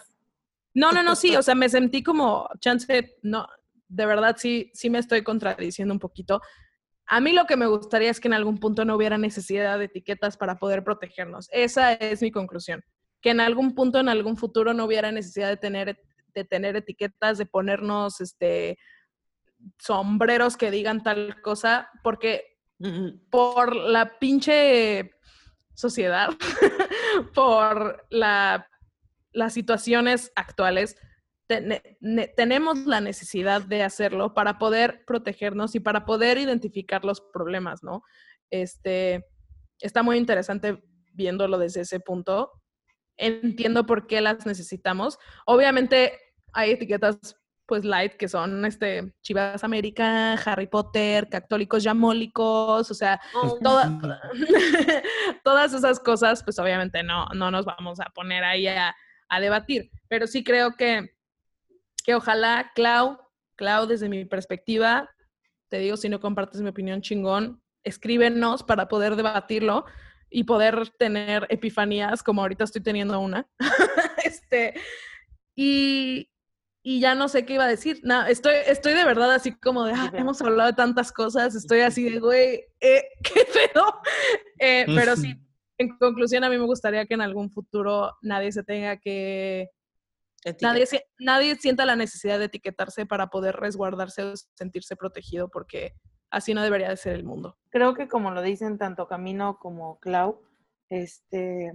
[0.75, 3.47] No, no, no, sí, o sea, me sentí como, chance, no,
[3.89, 6.41] de verdad sí, sí me estoy contradiciendo un poquito.
[7.07, 9.87] A mí lo que me gustaría es que en algún punto no hubiera necesidad de
[9.87, 11.49] etiquetas para poder protegernos.
[11.53, 12.83] Esa es mi conclusión.
[13.21, 16.01] Que en algún punto, en algún futuro, no hubiera necesidad de tener,
[16.35, 18.79] de tener etiquetas, de ponernos, este,
[19.79, 22.59] sombreros que digan tal cosa, porque
[23.31, 25.13] por la pinche
[25.75, 26.31] sociedad,
[27.35, 28.69] por la,
[29.33, 30.97] las situaciones actuales,
[32.37, 38.03] tenemos la necesidad de hacerlo para poder protegernos y para poder identificar los problemas, ¿no?
[38.51, 39.27] Este,
[39.79, 40.83] está muy interesante
[41.13, 42.51] viéndolo desde ese punto.
[43.17, 45.19] Entiendo por qué las necesitamos.
[45.47, 46.19] Obviamente
[46.53, 47.37] hay etiquetas
[47.73, 53.19] pues light, que son este Chivas América, Harry Potter, católicos yamólicos, o sea,
[53.63, 53.99] toda-
[55.43, 58.95] todas esas cosas, pues obviamente no, no nos vamos a poner ahí a,
[59.27, 59.91] a debatir.
[60.09, 61.15] Pero sí creo que,
[62.05, 63.19] que ojalá, Clau,
[63.57, 65.09] Clau, desde mi perspectiva,
[65.71, 69.87] te digo, si no compartes mi opinión chingón, escríbenos para poder debatirlo
[70.29, 73.49] y poder tener epifanías, como ahorita estoy teniendo una.
[74.27, 74.75] este,
[75.57, 76.29] y,
[76.83, 78.01] y ya no sé qué iba a decir.
[78.03, 81.81] No, estoy, estoy de verdad así como de, ah, hemos hablado de tantas cosas, estoy
[81.81, 84.01] así de, güey, eh, ¿qué pedo?
[84.59, 85.35] Eh, pero sí,
[85.79, 89.71] en conclusión, a mí me gustaría que en algún futuro nadie se tenga que,
[90.61, 90.87] nadie,
[91.19, 95.95] nadie sienta la necesidad de etiquetarse para poder resguardarse o sentirse protegido, porque
[96.31, 97.57] así no debería de ser el mundo.
[97.71, 100.43] creo que como lo dicen tanto Camino como Clau,
[100.89, 101.73] este,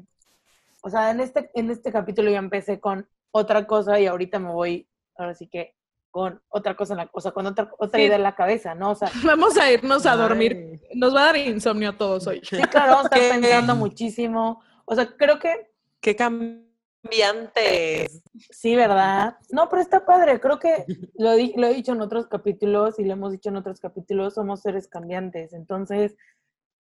[0.84, 4.52] o sea, en este, en este capítulo ya empecé con otra cosa y ahorita me
[4.52, 4.88] voy,
[5.18, 5.76] ahora sí que
[6.12, 8.06] con otra cosa en la, o sea, con otra, otra Sí.
[8.06, 8.92] idea en la cabeza, ¿no?
[8.92, 10.80] O sea, Vamos a irnos a dormir.
[10.90, 11.00] Ay.
[11.00, 12.42] Nos va a dar insomnio a todos hoy.
[12.44, 14.62] sí, claro, vamos a estar pensando muchísimo.
[14.86, 15.70] O sea, creo que
[16.02, 18.24] Qué cambiantes.
[18.50, 19.38] sí, ¿verdad?
[19.52, 20.40] No, pero está padre.
[20.40, 23.58] Creo que lo, di- lo he dicho en otros capítulos y lo hemos dicho en
[23.58, 25.54] otros capítulos, somos seres cambiantes.
[25.54, 26.16] Entonces,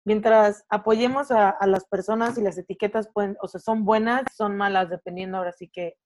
[0.05, 4.57] mientras apoyemos a, a las personas y las etiquetas pueden, o sea, son buenas, son
[4.57, 5.97] malas, dependiendo ahora sí que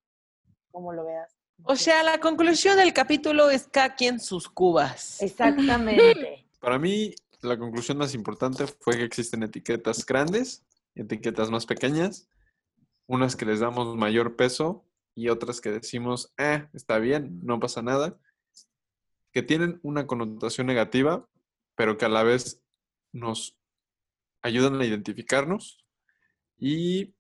[0.70, 1.36] cómo lo veas.
[1.64, 5.20] O sea, la conclusión del capítulo es cada quien sus cubas.
[5.22, 6.46] Exactamente.
[6.60, 12.28] Para mí, la conclusión más importante fue que existen etiquetas grandes, etiquetas más pequeñas,
[13.06, 14.84] unas que les damos mayor peso
[15.14, 18.18] y otras que decimos, eh, está bien, no pasa nada,
[19.32, 21.26] que tienen una connotación negativa,
[21.76, 22.60] pero que a la vez
[23.12, 23.56] nos
[24.42, 25.84] ayudan a identificarnos
[26.58, 27.14] y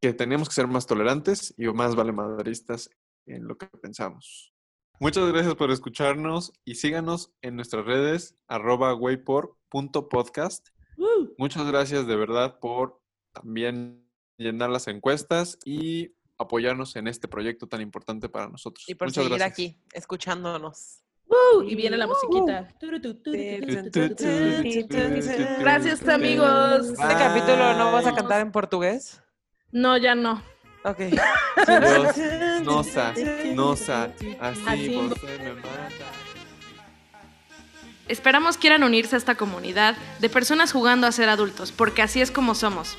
[0.00, 2.90] que tenemos que ser más tolerantes y más valemadristas
[3.26, 4.52] en lo que pensamos.
[5.00, 10.68] Muchas gracias por escucharnos y síganos en nuestras redes arroba waypor.podcast.
[11.36, 13.00] Muchas gracias de verdad por
[13.32, 14.04] también
[14.38, 18.84] llenar las encuestas y apoyarnos en este proyecto tan importante para nosotros.
[18.88, 19.52] Y por Muchas seguir gracias.
[19.52, 21.04] aquí, escuchándonos.
[21.26, 22.74] Uh, y viene la musiquita.
[25.60, 26.88] Gracias, amigos.
[26.88, 29.22] Este capítulo no vas a cantar en portugués.
[29.72, 30.42] No, ya no.
[30.84, 30.98] Ok.
[30.98, 32.16] Dios,
[32.62, 33.12] nosa,
[33.54, 34.04] nosa,
[34.40, 34.88] así, Así.
[34.96, 36.06] você me mata.
[38.08, 42.30] Esperamos quieran unirse a esta comunidad de personas jugando a ser adultos, porque así es
[42.30, 42.96] como somos.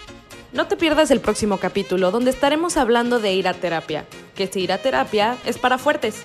[0.53, 4.05] No te pierdas el próximo capítulo donde estaremos hablando de ir a terapia,
[4.36, 6.24] que si ir a terapia es para fuertes.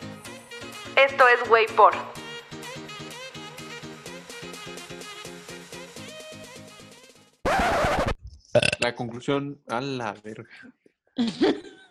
[0.97, 1.67] Esto es Way
[8.85, 10.47] La conclusión, a la verga.